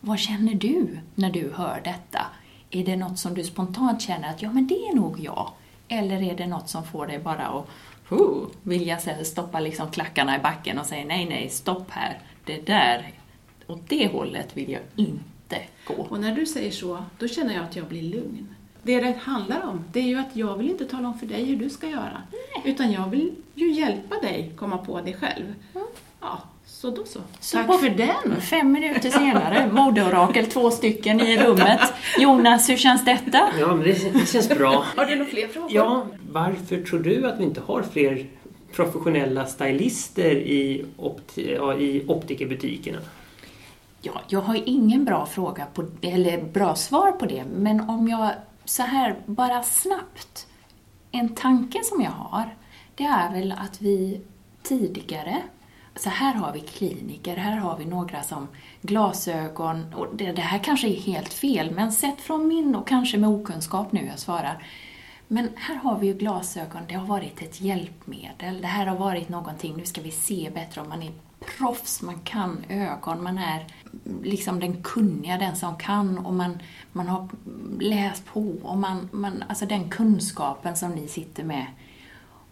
Vad 0.00 0.18
känner 0.18 0.54
du 0.54 0.98
när 1.14 1.30
du 1.30 1.52
hör 1.54 1.80
detta? 1.84 2.26
Är 2.70 2.84
det 2.84 2.96
något 2.96 3.18
som 3.18 3.34
du 3.34 3.44
spontant 3.44 4.02
känner 4.02 4.30
att 4.30 4.42
ja, 4.42 4.52
men 4.52 4.66
det 4.66 4.74
är 4.74 4.94
nog 4.94 5.20
jag? 5.20 5.50
Eller 5.88 6.22
är 6.22 6.36
det 6.36 6.46
något 6.46 6.68
som 6.68 6.84
får 6.84 7.06
dig 7.06 7.18
bara 7.18 7.46
att 7.46 7.68
huh, 8.08 8.46
vilja 8.62 8.98
stoppa 9.24 9.60
liksom 9.60 9.90
klackarna 9.90 10.36
i 10.36 10.38
backen 10.38 10.78
och 10.78 10.86
säga 10.86 11.04
nej, 11.04 11.24
nej, 11.24 11.48
stopp 11.48 11.90
här. 11.90 12.18
Det 12.44 12.66
där, 12.66 13.12
åt 13.66 13.88
det 13.88 14.12
hållet 14.12 14.56
vill 14.56 14.70
jag 14.70 14.82
inte 14.96 15.37
gå. 15.84 15.94
Och 15.94 16.20
när 16.20 16.34
du 16.34 16.46
säger 16.46 16.70
så, 16.70 17.04
då 17.18 17.28
känner 17.28 17.54
jag 17.54 17.64
att 17.64 17.76
jag 17.76 17.86
blir 17.86 18.02
lugn. 18.02 18.48
Det 18.82 19.00
det 19.00 19.16
handlar 19.22 19.62
om, 19.66 19.84
det 19.92 20.00
är 20.00 20.04
ju 20.04 20.18
att 20.18 20.30
jag 20.36 20.56
vill 20.56 20.70
inte 20.70 20.84
tala 20.84 21.08
om 21.08 21.18
för 21.18 21.26
dig 21.26 21.44
hur 21.44 21.56
du 21.56 21.70
ska 21.70 21.86
göra. 21.86 22.22
Utan 22.64 22.92
jag 22.92 23.10
vill 23.10 23.32
ju 23.54 23.72
hjälpa 23.72 24.14
dig 24.20 24.52
komma 24.56 24.78
på 24.78 25.00
det 25.00 25.12
själv. 25.12 25.54
Ja, 26.20 26.42
så 26.66 26.90
då 26.90 27.04
så. 27.04 27.20
Så 27.40 27.56
Tack 27.56 27.80
för 27.80 27.88
den! 27.90 28.40
Fem 28.40 28.72
minuter 28.72 29.10
senare, 29.10 29.72
modeorakel, 29.72 30.46
två 30.46 30.70
stycken 30.70 31.20
i 31.20 31.38
rummet. 31.38 31.80
Jonas, 32.18 32.68
hur 32.70 32.76
känns 32.76 33.04
detta? 33.04 33.40
Ja, 33.60 33.66
men 33.74 33.80
det, 33.84 34.12
det 34.12 34.26
känns 34.28 34.48
bra. 34.48 34.84
Har 34.96 35.06
du 35.06 35.16
några 35.16 35.30
fler 35.30 35.48
frågor? 35.48 35.70
Ja, 35.72 36.06
varför 36.32 36.82
tror 36.82 37.00
du 37.00 37.26
att 37.26 37.40
vi 37.40 37.44
inte 37.44 37.60
har 37.66 37.82
fler 37.92 38.26
professionella 38.72 39.46
stylister 39.46 40.30
i, 40.30 40.84
opti- 40.98 41.78
i 41.80 42.04
optikerbutikerna? 42.08 42.98
Ja, 44.14 44.20
jag 44.28 44.40
har 44.40 44.62
ingen 44.66 45.04
bra 45.04 45.26
fråga 45.26 45.66
på, 45.74 45.84
eller 46.02 46.42
bra 46.42 46.74
svar 46.74 47.12
på 47.12 47.26
det, 47.26 47.44
men 47.44 47.80
om 47.80 48.08
jag 48.08 48.30
så 48.64 48.82
här 48.82 49.16
bara 49.26 49.62
snabbt, 49.62 50.46
en 51.10 51.34
tanke 51.34 51.84
som 51.84 52.02
jag 52.02 52.10
har, 52.10 52.56
det 52.94 53.04
är 53.04 53.32
väl 53.32 53.52
att 53.52 53.80
vi 53.80 54.20
tidigare, 54.62 55.42
så 55.96 56.10
här 56.10 56.34
har 56.34 56.52
vi 56.52 56.60
kliniker, 56.60 57.36
här 57.36 57.56
har 57.56 57.78
vi 57.78 57.84
några 57.84 58.22
som 58.22 58.48
glasögon, 58.82 59.94
och 59.94 60.06
det, 60.16 60.32
det 60.32 60.42
här 60.42 60.58
kanske 60.58 60.88
är 60.88 61.00
helt 61.00 61.32
fel, 61.32 61.70
men 61.70 61.92
sett 61.92 62.20
från 62.20 62.48
min 62.48 62.74
och 62.74 62.88
kanske 62.88 63.18
med 63.18 63.30
okunskap 63.30 63.92
nu 63.92 64.06
jag 64.06 64.18
svarar, 64.18 64.64
men 65.28 65.48
här 65.56 65.74
har 65.74 65.98
vi 65.98 66.06
ju 66.06 66.14
glasögon, 66.14 66.82
det 66.88 66.94
har 66.94 67.06
varit 67.06 67.42
ett 67.42 67.60
hjälpmedel. 67.60 68.60
Det 68.60 68.66
här 68.66 68.86
har 68.86 68.96
varit 68.96 69.28
någonting, 69.28 69.76
nu 69.76 69.84
ska 69.84 70.00
vi 70.00 70.10
se 70.10 70.50
bättre 70.54 70.80
om 70.80 70.88
man 70.88 71.02
är 71.02 71.12
proffs, 71.40 72.02
man 72.02 72.18
kan 72.18 72.64
ögon, 72.68 73.22
man 73.22 73.38
är 73.38 73.66
liksom 74.22 74.60
den 74.60 74.82
kunniga, 74.82 75.38
den 75.38 75.56
som 75.56 75.76
kan. 75.76 76.18
Och 76.18 76.34
man, 76.34 76.58
man 76.92 77.08
har 77.08 77.28
läst 77.80 78.26
på. 78.26 78.54
Och 78.62 78.78
man, 78.78 79.08
man, 79.12 79.44
alltså 79.48 79.66
den 79.66 79.90
kunskapen 79.90 80.76
som 80.76 80.90
ni 80.90 81.08
sitter 81.08 81.44
med. 81.44 81.66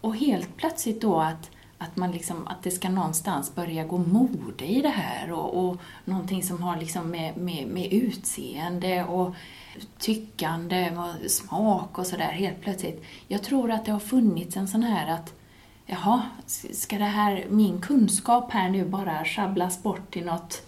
Och 0.01 0.15
helt 0.15 0.57
plötsligt 0.57 1.01
då 1.01 1.19
att, 1.19 1.51
att, 1.77 1.95
man 1.95 2.11
liksom, 2.11 2.47
att 2.47 2.63
det 2.63 2.71
ska 2.71 2.89
någonstans 2.89 3.55
börja 3.55 3.83
gå 3.83 3.97
mode 3.97 4.65
i 4.65 4.81
det 4.81 4.89
här. 4.89 5.31
Och, 5.31 5.65
och 5.65 5.77
någonting 6.05 6.43
som 6.43 6.63
har 6.63 6.77
liksom 6.77 7.11
med, 7.11 7.37
med, 7.37 7.67
med 7.67 7.93
utseende 7.93 9.03
och 9.03 9.35
tyckande 9.99 10.91
och 10.91 11.31
smak 11.31 11.97
och 11.97 12.07
sådär 12.07 12.31
helt 12.31 12.61
plötsligt. 12.61 13.03
Jag 13.27 13.43
tror 13.43 13.71
att 13.71 13.85
det 13.85 13.91
har 13.91 13.99
funnits 13.99 14.57
en 14.57 14.67
sån 14.67 14.83
här 14.83 15.13
att 15.13 15.33
jaha, 15.85 16.21
ska 16.71 16.97
det 16.97 17.03
här, 17.03 17.45
min 17.49 17.81
kunskap 17.81 18.51
här 18.51 18.69
nu 18.69 18.85
bara 18.85 19.25
sjabblas 19.25 19.83
bort 19.83 20.11
till 20.11 20.25
något 20.25 20.61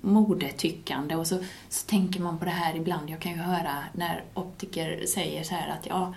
modetyckande 0.00 1.16
och 1.16 1.26
så, 1.26 1.38
så 1.68 1.86
tänker 1.86 2.20
man 2.20 2.38
på 2.38 2.44
det 2.44 2.50
här 2.50 2.76
ibland. 2.76 3.10
Jag 3.10 3.20
kan 3.20 3.32
ju 3.32 3.38
höra 3.38 3.84
när 3.92 4.24
optiker 4.34 5.06
säger 5.06 5.42
så 5.42 5.54
här 5.54 5.68
att 5.68 5.86
ja, 5.86 6.14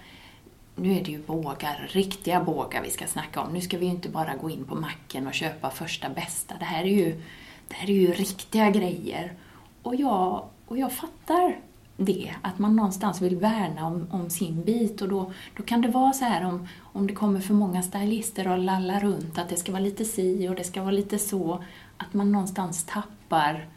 nu 0.76 0.98
är 0.98 1.04
det 1.04 1.12
ju 1.12 1.20
bågar, 1.20 1.90
riktiga 1.92 2.44
bågar 2.44 2.82
vi 2.82 2.90
ska 2.90 3.08
snacka 3.08 3.42
om. 3.42 3.54
Nu 3.54 3.62
ska 3.62 3.78
vi 3.78 3.86
ju 3.86 3.92
inte 3.92 4.10
bara 4.10 4.36
gå 4.36 4.50
in 4.50 4.66
på 4.66 4.76
macken 4.76 5.28
och 5.28 5.34
köpa 5.34 5.70
första 5.70 6.10
bästa. 6.10 6.56
Det 6.60 6.66
här 6.66 6.84
är 6.84 6.96
ju, 6.96 7.22
det 7.68 7.76
här 7.76 7.90
är 7.90 7.94
ju 7.94 8.14
riktiga 8.14 8.70
grejer. 8.70 9.34
Och 9.82 9.96
jag, 9.96 10.46
och 10.66 10.78
jag 10.78 10.92
fattar 10.92 11.60
det, 11.98 12.34
att 12.42 12.60
man 12.60 12.76
någonstans 12.76 13.22
vill 13.22 13.36
värna 13.36 13.88
om, 13.88 14.08
om 14.12 14.30
sin 14.30 14.64
bit 14.64 15.02
och 15.02 15.10
då, 15.10 15.32
då 15.58 15.64
kan 15.64 15.82
det 15.82 15.88
vara 15.88 16.14
så 16.14 16.26
här 16.26 16.46
om, 16.46 16.68
om 16.82 17.08
det 17.08 17.14
kommer 17.14 17.40
för 17.40 17.54
många 17.54 17.82
stylister 17.82 18.48
och 18.48 18.58
lallar 18.58 19.00
runt 19.00 19.38
att 19.38 19.50
det 19.50 19.58
ska 19.58 19.72
vara 19.72 19.84
lite 19.84 20.06
si 20.06 20.50
och 20.50 20.56
det 20.56 20.64
ska 20.64 20.82
vara 20.82 20.92
lite 20.92 21.20
så, 21.20 21.64
att 21.98 22.14
man 22.14 22.32
någonstans 22.32 22.84
tappar 22.84 23.68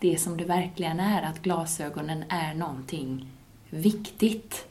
det 0.00 0.18
som 0.18 0.36
det 0.36 0.44
verkligen 0.44 1.00
är, 1.00 1.22
att 1.22 1.42
glasögonen 1.42 2.24
är 2.28 2.54
någonting 2.54 3.26
viktigt. 3.70 4.66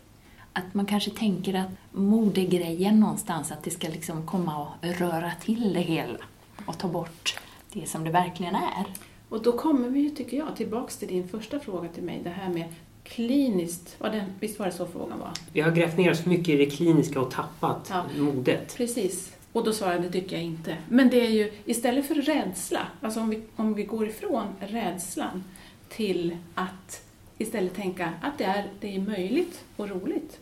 Att 0.54 0.74
man 0.74 0.86
kanske 0.86 1.12
tänker 1.12 1.54
att 1.54 1.72
modegrejen 1.92 3.00
någonstans, 3.00 3.52
att 3.52 3.64
det 3.64 3.72
ska 3.72 3.88
liksom 3.88 4.26
komma 4.26 4.68
och 4.68 4.88
röra 5.00 5.32
till 5.42 5.74
det 5.74 5.82
hela 5.82 6.18
och 6.66 6.78
ta 6.78 6.88
bort 6.88 7.40
det 7.74 7.90
som 7.90 8.04
det 8.04 8.12
verkligen 8.12 8.56
är. 8.56 8.86
Och 9.30 9.44
då 9.44 9.52
kommer 9.52 9.90
vi 9.90 10.00
ju, 10.00 10.10
tycker 10.10 10.38
jag, 10.38 10.56
tillbaks 10.56 10.98
till 10.98 11.08
din 11.08 11.28
första 11.28 11.60
fråga 11.60 11.90
till 11.90 12.04
mig, 12.04 12.22
det 12.24 12.30
här 12.30 12.50
med 12.50 12.74
kliniskt, 13.10 13.96
var 14.00 14.10
det, 14.10 14.26
visst 14.40 14.60
var 14.60 14.66
det 14.66 14.72
så 14.72 14.86
frågan 14.88 15.20
var? 15.20 15.32
Vi 15.54 15.62
har 15.62 15.72
grävt 15.72 15.98
ner 15.98 16.12
oss 16.12 16.26
mycket 16.26 16.50
i 16.50 16.58
det 16.58 16.66
kliniska 16.66 17.22
och 17.22 17.32
tappat 17.32 17.88
Ja. 17.90 18.06
modet. 18.18 18.74
Precis. 18.78 19.34
Och 19.54 19.64
då 19.64 19.74
svarade 19.74 19.96
jag, 19.96 20.04
det 20.12 20.22
tycker 20.22 20.36
jag 20.36 20.46
inte. 20.46 20.78
Men 20.90 21.10
det 21.10 21.26
är 21.26 21.30
ju 21.30 21.52
istället 21.66 22.06
för 22.08 22.16
rädsla, 22.16 22.88
alltså 23.02 23.20
om 23.20 23.30
vi, 23.30 23.42
om 23.56 23.74
vi 23.74 23.84
går 23.84 24.08
ifrån 24.08 24.48
rädslan 24.60 25.44
till 25.90 26.38
att 26.56 27.02
istället 27.38 27.76
tänka 27.76 28.14
att 28.22 28.38
det 28.38 28.44
är, 28.44 28.68
det 28.80 28.96
är 28.96 29.00
möjligt 29.00 29.64
och 29.76 29.90
roligt. 29.90 30.40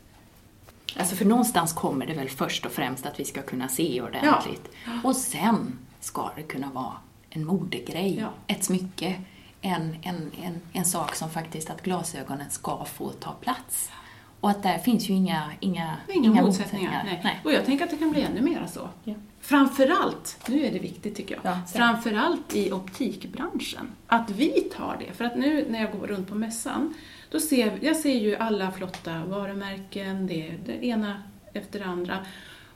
Alltså 0.96 1.16
för 1.16 1.26
någonstans 1.26 1.74
kommer 1.74 2.06
det 2.06 2.14
väl 2.14 2.30
först 2.30 2.66
och 2.66 2.72
främst 2.72 3.06
att 3.06 3.20
vi 3.20 3.26
ska 3.26 3.42
kunna 3.42 3.68
se 3.68 4.02
ordentligt. 4.02 4.70
Och 5.04 5.16
sen 5.16 5.80
ska 6.00 6.32
det 6.36 6.44
kunna 6.44 6.70
vara 6.72 6.94
en 7.30 7.46
modegrej, 7.46 8.18
Ja. 8.22 8.30
ett 8.56 8.64
smycke, 8.64 9.16
en, 9.62 9.96
en, 10.04 10.32
en, 10.44 10.62
en 10.74 10.86
sak 10.86 11.16
som 11.16 11.30
faktiskt 11.30 11.70
att 11.70 11.84
glasögonen 11.84 12.50
ska 12.50 12.86
få 12.86 13.10
ta 13.10 13.32
plats. 13.32 13.92
Och 14.40 14.50
att 14.50 14.64
där 14.64 14.78
finns 14.78 15.10
ju 15.10 15.14
inga, 15.14 15.52
inga, 15.60 15.98
Inga, 16.08 16.42
motsättningar. 16.42 17.20
Nej. 17.24 17.42
Och 17.44 17.54
jag 17.54 17.66
tänker 17.66 17.86
att 17.86 17.92
det 17.92 17.98
kan 17.98 18.12
bli 18.12 18.22
ännu 18.22 18.42
mer 18.42 18.68
så. 18.74 18.90
Ja. 19.04 19.14
Framförallt, 19.40 20.40
nu 20.48 20.66
är 20.66 20.72
det 20.72 20.80
viktigt 20.80 21.16
tycker 21.16 21.36
jag, 21.36 21.54
Ja, 21.54 21.60
framförallt 21.74 22.56
i 22.56 22.72
optikbranschen. 22.72 23.92
Att 24.08 24.30
vi 24.30 24.50
tar 24.78 24.98
det. 25.00 25.14
För 25.14 25.26
att 25.26 25.38
nu 25.38 25.66
när 25.70 25.82
jag 25.82 26.00
går 26.00 26.08
runt 26.08 26.30
på 26.30 26.36
mässan, 26.36 26.94
då 27.32 27.40
ser 27.40 27.80
jag 27.82 27.96
ser 27.96 28.20
ju 28.20 28.36
alla 28.36 28.72
flotta 28.72 29.26
varumärken, 29.26 30.28
det 30.28 30.54
det 30.66 30.86
ena 30.86 31.24
efter 31.54 31.80
det 31.80 31.86
andra. 31.86 32.18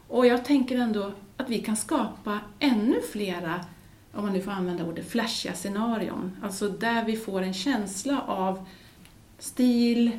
Och 0.08 0.26
jag 0.26 0.46
tänker 0.46 0.78
ändå 0.78 1.12
att 1.38 1.50
vi 1.50 1.60
kan 1.60 1.78
skapa 1.78 2.40
ännu 2.60 3.02
flera, 3.12 3.66
om 4.14 4.24
man 4.24 4.34
nu 4.34 4.42
får 4.42 4.52
använda 4.52 4.86
ordet, 4.86 5.10
flashiga 5.10 5.54
scenarion. 5.54 6.32
Alltså 6.44 6.70
där 6.70 7.06
vi 7.06 7.18
får 7.18 7.42
en 7.42 7.54
känsla 7.54 8.22
av 8.22 8.66
stil. 9.40 10.12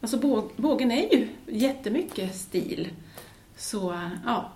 Alltså 0.00 0.18
bågen 0.56 0.90
är 0.90 1.14
ju 1.14 1.28
jättemycket 1.46 2.36
stil. 2.36 2.88
Så, 3.56 4.00
ja. 4.26 4.50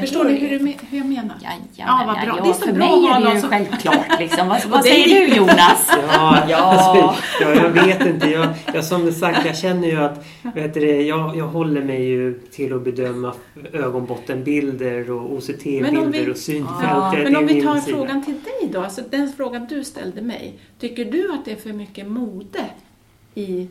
Förstår 0.00 0.24
ni 0.24 0.32
hur, 0.38 0.58
hur 0.90 0.98
jag 0.98 1.06
menar? 1.06 1.36
Ja, 1.42 1.48
ja, 1.76 1.84
Ja, 1.88 2.02
vad 2.06 2.14
bra. 2.14 2.24
ja, 2.38 2.42
Det 2.44 2.50
är 2.50 2.52
så 2.52 2.66
för 2.66 2.72
bra 2.72 2.96
mig 2.96 3.10
är 3.10 3.20
det 3.28 3.34
ju 3.34 3.40
som- 3.40 3.50
självklart. 3.50 4.20
Liksom. 4.20 4.48
Vad, 4.48 4.64
vad 4.68 4.84
säger 4.84 5.28
du. 5.28 5.34
Jonas? 5.36 5.90
Ja, 6.12 6.38
Ja. 6.48 6.56
Alltså, 6.56 7.14
ja, 7.40 7.54
jag 7.54 7.68
vet 7.70 8.06
inte. 8.06 8.30
Jag, 8.30 8.48
jag, 8.74 8.84
som 8.84 9.12
sagt, 9.12 9.46
jag 9.46 9.56
känner 9.56 9.88
ju 9.88 9.96
att 9.96 10.26
vet 10.54 10.74
du, 10.74 11.00
jag, 11.02 11.36
jag 11.36 11.46
håller 11.46 11.82
mig 11.82 12.04
ju 12.04 12.34
till 12.50 12.72
att 12.74 12.84
bedöma 12.84 13.34
ögonbottenbilder 13.72 15.10
och 15.10 15.32
OCT-bilder 15.32 16.30
och 16.30 16.36
synfält. 16.36 16.76
Ja. 16.82 17.14
Men 17.24 17.36
om 17.36 17.46
vi 17.46 17.62
tar 17.62 17.76
frågan 17.80 18.24
till 18.24 18.34
dig 18.34 18.70
då, 18.72 18.80
alltså 18.80 19.02
den 19.10 19.32
frågan 19.36 19.66
du 19.66 19.84
ställde 19.84 20.22
mig. 20.22 20.58
Tycker 20.80 21.04
du 21.04 21.32
att 21.32 21.44
det 21.44 21.52
är 21.52 21.56
för 21.56 21.72
mycket 21.72 22.06
mode 22.06 22.64
i, 23.34 23.68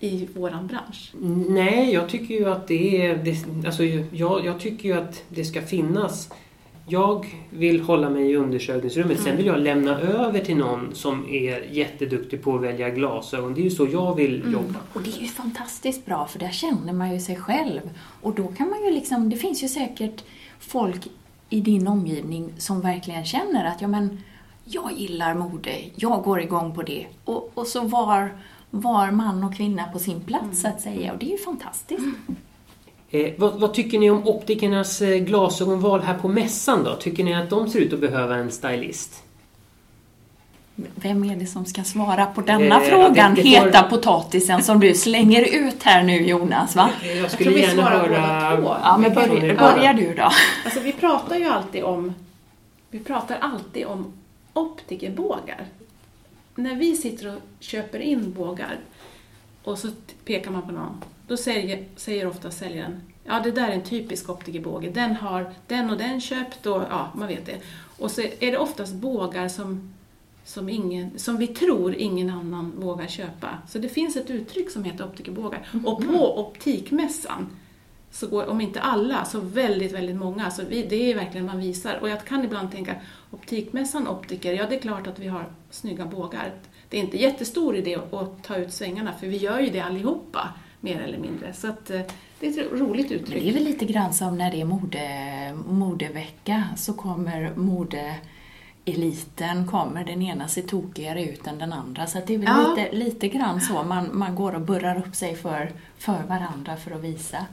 i 0.00 0.28
våran 0.34 0.66
bransch? 0.66 1.12
Nej, 1.48 1.92
jag 1.92 2.08
tycker 2.08 2.34
ju 2.34 2.48
att 2.48 2.68
det 2.68 3.06
är... 3.06 3.16
Det, 3.16 3.66
alltså, 3.66 3.84
jag, 3.84 4.46
jag 4.46 4.60
tycker 4.60 4.88
ju 4.88 4.94
att 4.94 5.22
det 5.28 5.44
ska 5.44 5.62
finnas 5.62 6.28
jag 6.90 7.26
vill 7.50 7.80
hålla 7.80 8.10
mig 8.10 8.30
i 8.30 8.36
undersökningsrummet. 8.36 9.20
Sen 9.20 9.36
vill 9.36 9.46
jag 9.46 9.60
lämna 9.60 9.98
över 9.98 10.40
till 10.40 10.56
någon 10.56 10.94
som 10.94 11.28
är 11.28 11.72
jätteduktig 11.72 12.42
på 12.42 12.54
att 12.54 12.62
välja 12.62 12.90
glasögon. 12.90 13.54
Det 13.54 13.60
är 13.60 13.64
ju 13.64 13.70
så 13.70 13.86
jag 13.92 14.14
vill 14.14 14.44
jobba. 14.52 14.78
Och 14.92 15.02
det 15.02 15.10
är 15.10 15.20
ju 15.20 15.26
fantastiskt 15.26 16.06
bra 16.06 16.26
för 16.26 16.38
där 16.38 16.50
känner 16.50 16.92
man 16.92 17.12
ju 17.12 17.20
sig 17.20 17.36
själv. 17.36 17.80
Och 18.22 18.34
då 18.34 18.46
kan 18.48 18.70
man 18.70 18.84
ju 18.84 18.90
liksom, 18.90 19.30
det 19.30 19.36
finns 19.36 19.62
ju 19.62 19.68
säkert 19.68 20.24
folk 20.58 21.08
i 21.50 21.60
din 21.60 21.88
omgivning 21.88 22.52
som 22.58 22.80
verkligen 22.80 23.24
känner 23.24 23.64
att 23.64 23.82
ja 23.82 23.88
men 23.88 24.20
jag 24.64 24.92
gillar 24.92 25.34
mode, 25.34 25.70
jag 25.94 26.22
går 26.22 26.40
igång 26.40 26.74
på 26.74 26.82
det. 26.82 27.06
Och, 27.24 27.50
och 27.54 27.66
så 27.66 27.80
var, 27.80 28.30
var 28.70 29.10
man 29.10 29.44
och 29.44 29.54
kvinna 29.56 29.84
på 29.92 29.98
sin 29.98 30.20
plats 30.20 30.60
så 30.60 30.68
att 30.68 30.80
säga. 30.80 31.12
Och 31.12 31.18
det 31.18 31.26
är 31.26 31.30
ju 31.30 31.38
fantastiskt. 31.38 32.00
Eh, 33.10 33.32
vad, 33.38 33.60
vad 33.60 33.74
tycker 33.74 33.98
ni 33.98 34.10
om 34.10 34.28
optikernas 34.28 35.02
eh, 35.02 35.16
glasögonval 35.18 36.00
här 36.00 36.14
på 36.18 36.28
mässan 36.28 36.84
då? 36.84 36.94
Tycker 36.96 37.24
ni 37.24 37.34
att 37.34 37.50
de 37.50 37.68
ser 37.68 37.78
ut 37.80 37.92
att 37.92 38.00
behöva 38.00 38.36
en 38.36 38.50
stylist? 38.50 39.22
Vem 40.94 41.24
är 41.24 41.36
det 41.36 41.46
som 41.46 41.64
ska 41.64 41.84
svara 41.84 42.26
på 42.26 42.40
denna 42.40 42.82
Eh, 42.82 42.88
frågan, 42.88 43.34
det- 43.34 43.42
det 43.42 43.56
får- 43.58 43.66
heta 43.66 43.82
potatisen 43.82 44.62
som 44.62 44.80
du 44.80 44.94
slänger 44.94 45.42
ut 45.42 45.82
här 45.82 46.02
nu 46.02 46.26
Jonas? 46.26 46.76
Va? 46.76 46.90
Eh, 47.02 47.08
Jag 47.08 47.16
Jag 47.16 47.30
skulle 47.30 47.50
vi 47.50 47.60
gärna 47.60 47.82
höra... 47.82 48.60
Ja, 48.82 48.98
men 48.98 49.14
börja, 49.14 49.54
börja 49.54 49.92
du 49.92 50.14
då. 50.14 50.30
Alltså 50.64 50.80
vi 50.80 50.92
pratar 50.92 51.36
ju 51.36 51.44
alltid 51.44 51.84
om, 51.84 52.14
vi 52.90 52.98
pratar 52.98 53.36
alltid 53.40 53.86
om 53.86 54.12
optikerbågar. 54.52 55.66
När 56.58 56.74
vi 56.74 56.96
sitter 56.96 57.36
och 57.36 57.42
köper 57.60 57.98
in 57.98 58.32
bågar 58.32 58.78
och 59.62 59.78
så 59.78 59.88
pekar 60.24 60.50
man 60.50 60.62
på 60.62 60.72
någon, 60.72 61.04
då 61.26 61.36
säger, 61.36 61.84
säger 61.96 62.26
ofta 62.26 62.50
säljaren 62.50 63.00
Ja, 63.24 63.40
det 63.40 63.50
där 63.50 63.68
är 63.68 63.72
en 63.72 63.84
typisk 63.84 64.28
optikerbåge. 64.30 64.90
Den 64.90 65.16
har 65.16 65.54
den 65.66 65.90
och 65.90 65.98
den 65.98 66.20
köpt 66.20 66.66
och 66.66 66.82
ja, 66.90 67.12
man 67.14 67.28
vet 67.28 67.46
det. 67.46 67.58
Och 67.98 68.10
så 68.10 68.20
är 68.20 68.52
det 68.52 68.58
oftast 68.58 68.94
bågar 68.94 69.48
som, 69.48 69.94
som, 70.44 70.68
ingen, 70.68 71.18
som 71.18 71.36
vi 71.36 71.46
tror 71.46 71.94
ingen 71.94 72.30
annan 72.30 72.72
vågar 72.76 73.06
köpa. 73.06 73.48
Så 73.68 73.78
det 73.78 73.88
finns 73.88 74.16
ett 74.16 74.30
uttryck 74.30 74.70
som 74.70 74.84
heter 74.84 75.04
optikerbågar. 75.04 75.68
Och 75.84 76.06
på 76.06 76.40
optikmässan 76.40 77.46
så 78.10 78.26
går, 78.26 78.46
om 78.46 78.60
inte 78.60 78.80
alla, 78.80 79.24
så 79.24 79.40
väldigt, 79.40 79.92
väldigt 79.92 80.16
många. 80.16 80.50
Så 80.50 80.62
vi, 80.68 80.82
det 80.82 81.10
är 81.10 81.14
verkligen 81.14 81.46
man 81.46 81.58
visar. 81.58 81.98
Och 82.02 82.08
jag 82.08 82.24
kan 82.24 82.44
ibland 82.44 82.72
tänka, 82.72 82.94
optikmässan, 83.30 84.08
optiker, 84.08 84.52
ja 84.52 84.66
det 84.68 84.76
är 84.76 84.80
klart 84.80 85.06
att 85.06 85.18
vi 85.18 85.28
har 85.28 85.44
snygga 85.70 86.06
bågar. 86.06 86.52
Det 86.88 86.96
är 86.98 87.00
inte 87.00 87.16
jättestor 87.22 87.76
idé 87.76 87.94
att, 88.12 88.44
ta 88.44 88.56
ut 88.56 88.72
svängarna, 88.72 89.12
för 89.12 89.26
vi 89.26 89.36
gör 89.36 89.60
ju 89.60 89.70
det 89.70 89.80
allihopa, 89.80 90.48
mer 90.80 91.00
eller 91.00 91.18
mindre. 91.18 91.52
Så 91.52 91.66
att, 91.68 91.90
eh, 91.90 92.00
det 92.40 92.46
är 92.46 92.50
ett 92.50 92.72
roligt 92.72 93.10
Men 93.10 93.18
Det 93.18 93.30
är 93.30 93.36
uttryck. 93.36 93.56
väl 93.56 93.64
lite 93.64 93.84
grann 93.84 94.12
som 94.14 94.38
när 94.38 94.50
det 94.50 94.60
är 94.60 94.64
mode, 94.64 95.54
modevecka 95.68 96.64
så 96.76 96.92
kommer 96.92 97.52
modeeliten, 98.84 99.66
kommer 99.66 100.04
den 100.04 100.22
ena 100.22 100.48
ser 100.48 100.62
tokigare 100.62 101.24
ut 101.24 101.46
än 101.46 101.58
den 101.58 101.72
andra. 101.72 102.06
Så 102.06 102.18
det 102.26 102.34
är 102.34 102.38
väl 102.38 102.48
Ja. 102.48 102.74
lite, 102.76 102.96
lite 102.96 103.28
grann 103.28 103.60
så, 103.60 103.82
man, 103.82 104.10
man 104.12 104.34
går 104.34 104.54
och 104.54 104.60
burrar 104.60 104.98
upp 105.06 105.14
sig 105.16 105.34
för, 105.36 105.70
för 105.98 106.22
varandra 106.28 106.76
för 106.76 106.90
att 106.90 107.00
visa. 107.00 107.46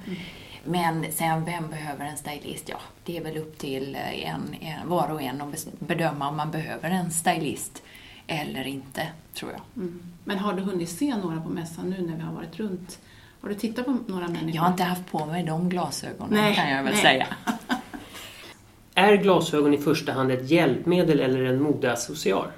Men 0.65 1.11
sen, 1.11 1.45
vem 1.45 1.69
behöver 1.69 2.05
en 2.05 2.17
stylist? 2.17 2.69
Ja, 2.69 2.77
det 3.03 3.17
är 3.17 3.23
väl 3.23 3.37
upp 3.37 3.57
till 3.57 3.95
en, 3.95 4.55
en, 4.61 4.89
var 4.89 5.11
och 5.11 5.21
en 5.21 5.41
att 5.41 5.67
bedöma 5.79 6.29
om 6.29 6.37
man 6.37 6.51
behöver 6.51 6.89
en 6.89 7.11
stylist 7.11 7.83
eller 8.27 8.67
inte, 8.67 9.07
tror 9.33 9.51
jag. 9.51 9.61
Mm. 9.75 10.03
Men 10.23 10.39
har 10.39 10.53
du 10.53 10.61
hunnit 10.61 10.89
se 10.89 11.15
några 11.17 11.41
på 11.41 11.49
mässan 11.49 11.89
nu 11.89 12.01
när 12.01 12.15
vi 12.15 12.21
har 12.21 12.33
varit 12.33 12.59
runt? 12.59 12.99
Har 13.41 13.49
du 13.49 13.55
tittat 13.55 13.85
på 13.85 13.97
några 14.07 14.27
människor? 14.27 14.55
Jag 14.55 14.61
har 14.61 14.71
inte 14.71 14.83
haft 14.83 15.11
på 15.11 15.25
mig 15.25 15.43
de 15.43 15.69
glasögonen 15.69 16.33
Nej, 16.33 16.55
kan 16.55 16.69
jag 16.69 16.83
väl 16.83 16.93
nej. 16.93 17.01
säga. 17.01 17.27
Är 18.93 19.15
glasögon 19.15 19.73
i 19.73 19.77
första 19.77 20.11
hand 20.11 20.31
ett 20.31 20.49
hjälpmedel 20.49 21.19
eller 21.19 21.45
en 21.45 21.61
modeaccessoar? 21.61 22.51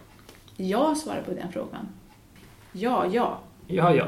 Jag 0.57 0.97
svarar 0.97 1.21
på 1.21 1.31
den 1.31 1.51
frågan. 1.51 1.87
Ja, 2.71 3.05
ja. 3.11 3.39
Ja, 3.67 3.93
ja. 3.93 4.07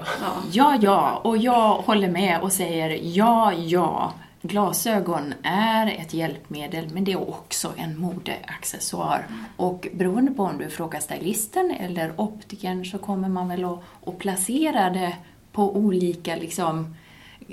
ja. 0.51 0.77
Ja, 0.81 1.21
och 1.23 1.37
jag 1.37 1.75
håller 1.75 2.09
med 2.09 2.41
och 2.41 2.51
säger 2.51 2.99
ja, 3.03 3.53
ja. 3.53 4.13
Glasögon 4.41 5.33
är 5.43 5.87
ett 5.87 6.13
hjälpmedel, 6.13 6.89
men 6.93 7.03
det 7.03 7.11
är 7.11 7.29
också 7.29 7.73
en 7.77 7.99
modeaccessoar. 7.99 9.27
Och 9.57 9.87
beroende 9.93 10.31
på 10.31 10.43
om 10.43 10.57
du 10.57 10.69
frågar 10.69 10.99
stylisten 10.99 11.71
eller 11.71 12.21
optikern 12.21 12.85
så 12.85 12.97
kommer 12.97 13.29
man 13.29 13.47
väl 13.47 13.65
att, 13.65 13.79
att 14.05 14.17
placera 14.17 14.89
det 14.89 15.15
på 15.51 15.75
olika 15.75 16.35
liksom, 16.35 16.95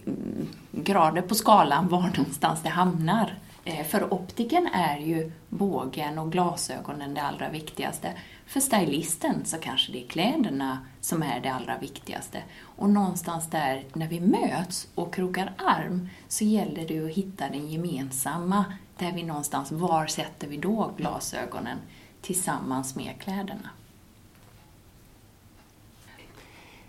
mm, 0.07 0.49
grader 0.73 1.23
på 1.23 1.35
skalan 1.35 1.89
var 1.89 2.11
någonstans 2.17 2.63
det 2.63 2.69
hamnar. 2.69 3.35
Eh, 3.65 3.87
för 3.87 4.15
optiken 4.15 4.67
är 4.67 4.99
ju 4.99 5.33
bågen 5.49 6.19
och 6.19 6.33
glasögonen 6.33 7.15
det 7.15 7.23
allra 7.23 7.49
viktigaste. 7.49 8.09
För 8.47 8.61
stylisten 8.61 9.45
så 9.45 9.57
kanske 9.57 9.93
det 9.93 10.05
är 10.05 10.09
kläderna 10.09 10.79
som 11.01 11.23
är 11.23 11.41
det 11.41 11.53
allra 11.53 11.79
viktigaste. 11.79 12.43
Och 12.61 12.91
någonstans 12.91 13.51
där, 13.51 13.85
när 13.93 14.09
vi 14.09 14.21
möts 14.21 14.89
och 14.95 15.15
krokar 15.15 15.53
arm, 15.57 16.09
så 16.29 16.45
gäller 16.45 16.89
det 16.89 17.05
att 17.05 17.17
hitta 17.17 17.49
den 17.49 17.69
gemensamma, 17.69 18.65
där 18.99 19.13
vi 19.13 19.23
någonstans, 19.23 19.73
var 19.73 20.07
sätter 20.07 20.49
vi 20.49 20.57
då 20.57 20.91
glasögonen 20.97 21.79
tillsammans 22.23 22.97
med 22.97 23.15
kläderna? 23.19 23.71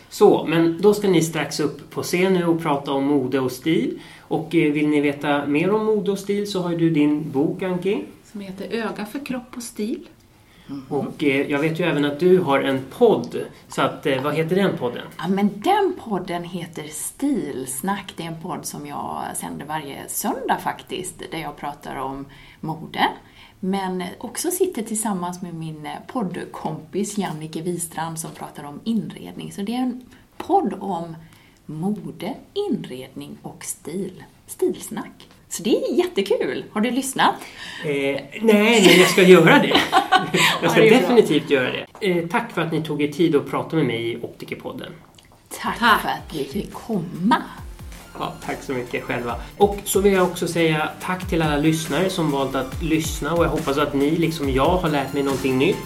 Så, 0.08 0.46
men 0.46 0.78
då 0.80 0.94
ska 0.94 1.08
ni 1.08 1.22
strax 1.22 1.60
upp 1.60 1.90
på 1.90 2.02
scen 2.02 2.32
nu 2.32 2.46
och 2.46 2.62
prata 2.62 2.92
om 2.92 3.04
mode 3.04 3.40
och 3.40 3.52
stil. 3.52 4.00
Och 4.20 4.54
eh, 4.54 4.72
vill 4.72 4.88
ni 4.88 5.00
veta 5.00 5.46
mer 5.46 5.70
om 5.70 5.86
mode 5.86 6.10
och 6.10 6.18
stil 6.18 6.50
så 6.50 6.62
har 6.62 6.70
ju 6.70 6.76
du 6.76 6.90
din 6.90 7.30
bok 7.30 7.62
Anki. 7.62 8.04
Som 8.32 8.40
heter 8.40 8.68
Öga 8.72 9.06
för 9.06 9.24
kropp 9.24 9.56
och 9.56 9.62
stil. 9.62 10.08
Mm. 10.68 10.84
Och 10.88 11.24
eh, 11.24 11.50
jag 11.50 11.58
vet 11.58 11.80
ju 11.80 11.84
även 11.84 12.04
att 12.04 12.20
du 12.20 12.38
har 12.38 12.60
en 12.60 12.84
podd. 12.90 13.36
Så 13.68 13.82
att, 13.82 14.06
eh, 14.06 14.22
vad 14.22 14.34
heter 14.34 14.56
den 14.56 14.78
podden? 14.78 15.06
Ja, 15.18 15.28
men 15.28 15.60
den 15.60 15.94
podden 16.04 16.44
heter 16.44 16.88
Stilsnack. 16.88 18.12
Det 18.16 18.22
är 18.22 18.26
en 18.26 18.42
podd 18.42 18.66
som 18.66 18.86
jag 18.86 19.22
sänder 19.34 19.66
varje 19.66 20.08
söndag 20.08 20.58
faktiskt, 20.58 21.22
där 21.30 21.38
jag 21.38 21.56
pratar 21.56 21.96
om 21.96 22.26
mode. 22.60 23.08
Men 23.60 24.04
också 24.18 24.50
sitter 24.50 24.82
tillsammans 24.82 25.42
med 25.42 25.54
min 25.54 25.86
eh, 25.86 25.92
poddkompis 26.06 27.18
Jannike 27.18 27.62
Wistrand 27.62 28.18
som 28.18 28.30
pratar 28.30 28.64
om 28.64 28.80
inredning. 28.84 29.52
Så 29.52 29.62
det 29.62 29.74
är 29.74 29.82
en 29.82 30.02
podd 30.36 30.74
om 30.80 31.16
mode, 31.66 32.34
inredning 32.54 33.38
och 33.42 33.64
stil. 33.64 34.24
Stilsnack. 34.46 35.28
Så 35.50 35.62
det 35.62 35.70
är 35.70 35.94
jättekul. 35.94 36.64
Har 36.72 36.80
du 36.80 36.90
lyssnat? 36.90 37.34
Eh, 37.84 37.90
nej, 37.90 38.82
men 38.86 38.98
jag 39.00 39.08
ska 39.08 39.22
göra 39.22 39.58
det. 39.58 39.80
Jag 40.62 40.70
ska 40.70 40.80
Ja, 40.80 40.88
det 40.88 40.88
är 40.88 40.90
bra. 40.90 40.98
definitivt 41.00 41.50
göra 41.50 41.70
det. 41.72 41.86
Eh, 42.10 42.26
tack 42.26 42.52
för 42.52 42.62
att 42.62 42.72
ni 42.72 42.82
tog 42.82 43.02
er 43.02 43.08
tid 43.12 43.36
att 43.36 43.50
prata 43.50 43.76
med 43.76 43.84
mig 43.86 44.12
i 44.12 44.18
Optikerpodden. 44.22 44.92
Tack, 45.62 45.78
Tack. 45.78 46.00
för 46.02 46.08
att 46.08 46.34
vi 46.34 46.44
fick 46.44 46.72
komma. 46.72 47.42
Ja, 48.18 48.32
tack 48.46 48.62
så 48.62 48.72
mycket 48.72 49.04
själva. 49.04 49.34
Och 49.56 49.76
så 49.84 50.00
vill 50.00 50.12
jag 50.12 50.24
också 50.24 50.48
säga 50.48 50.88
tack 51.02 51.28
till 51.28 51.42
alla 51.42 51.56
lyssnare 51.56 52.10
som 52.10 52.30
valt 52.30 52.54
att 52.54 52.82
lyssna 52.82 53.32
och 53.34 53.44
jag 53.44 53.48
hoppas 53.50 53.78
att 53.78 53.94
ni 53.94 54.10
liksom 54.10 54.50
jag 54.50 54.68
har 54.76 54.88
lärt 54.88 55.12
mig 55.12 55.22
någonting 55.22 55.58
nytt. 55.58 55.76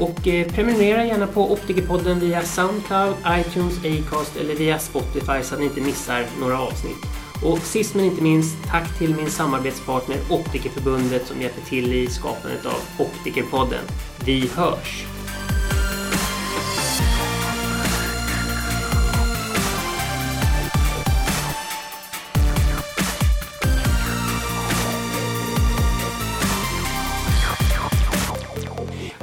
Och 0.00 0.28
eh, 0.28 0.46
prenumerera 0.52 1.04
gärna 1.04 1.26
på 1.26 1.52
Optikerpodden 1.52 2.20
via 2.20 2.42
Soundcloud, 2.42 3.14
iTunes, 3.28 3.78
Acast 3.78 4.36
eller 4.36 4.54
via 4.54 4.78
Spotify 4.78 5.42
så 5.42 5.54
att 5.54 5.60
ni 5.60 5.66
inte 5.66 5.80
missar 5.80 6.24
några 6.40 6.60
avsnitt. 6.60 7.06
Och 7.44 7.58
sist 7.58 7.94
men 7.94 8.04
inte 8.04 8.22
minst, 8.22 8.56
tack 8.66 8.98
till 8.98 9.14
min 9.14 9.30
samarbetspartner 9.30 10.16
Optikerförbundet 10.30 11.26
som 11.26 11.42
hjälper 11.42 11.62
till 11.62 11.92
i 11.92 12.06
skapandet 12.06 12.66
av 12.66 13.06
Optikerpodden. 13.06 13.84
Vi 14.24 14.50
hörs! 14.54 15.17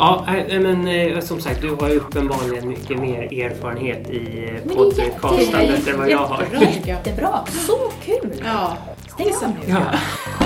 Ja, 0.05 0.25
men 0.59 0.87
äh, 0.87 1.19
som 1.19 1.41
sagt, 1.41 1.61
du 1.61 1.69
har 1.69 1.89
ju 1.89 1.95
uppenbarligen 1.95 2.67
mycket 2.67 2.99
mer 2.99 3.43
erfarenhet 3.43 4.09
i 4.09 4.49
är 4.65 5.19
podcastandet 5.19 5.87
än 5.87 5.97
vad 5.99 6.09
jag 6.09 6.17
har. 6.17 6.41
Jättebra. 6.41 6.81
Jättebra, 6.85 7.39
så 7.47 7.91
kul! 8.05 8.43
Ja, 8.45 8.77
Stäng. 9.07 9.55
Ja. 9.67 10.44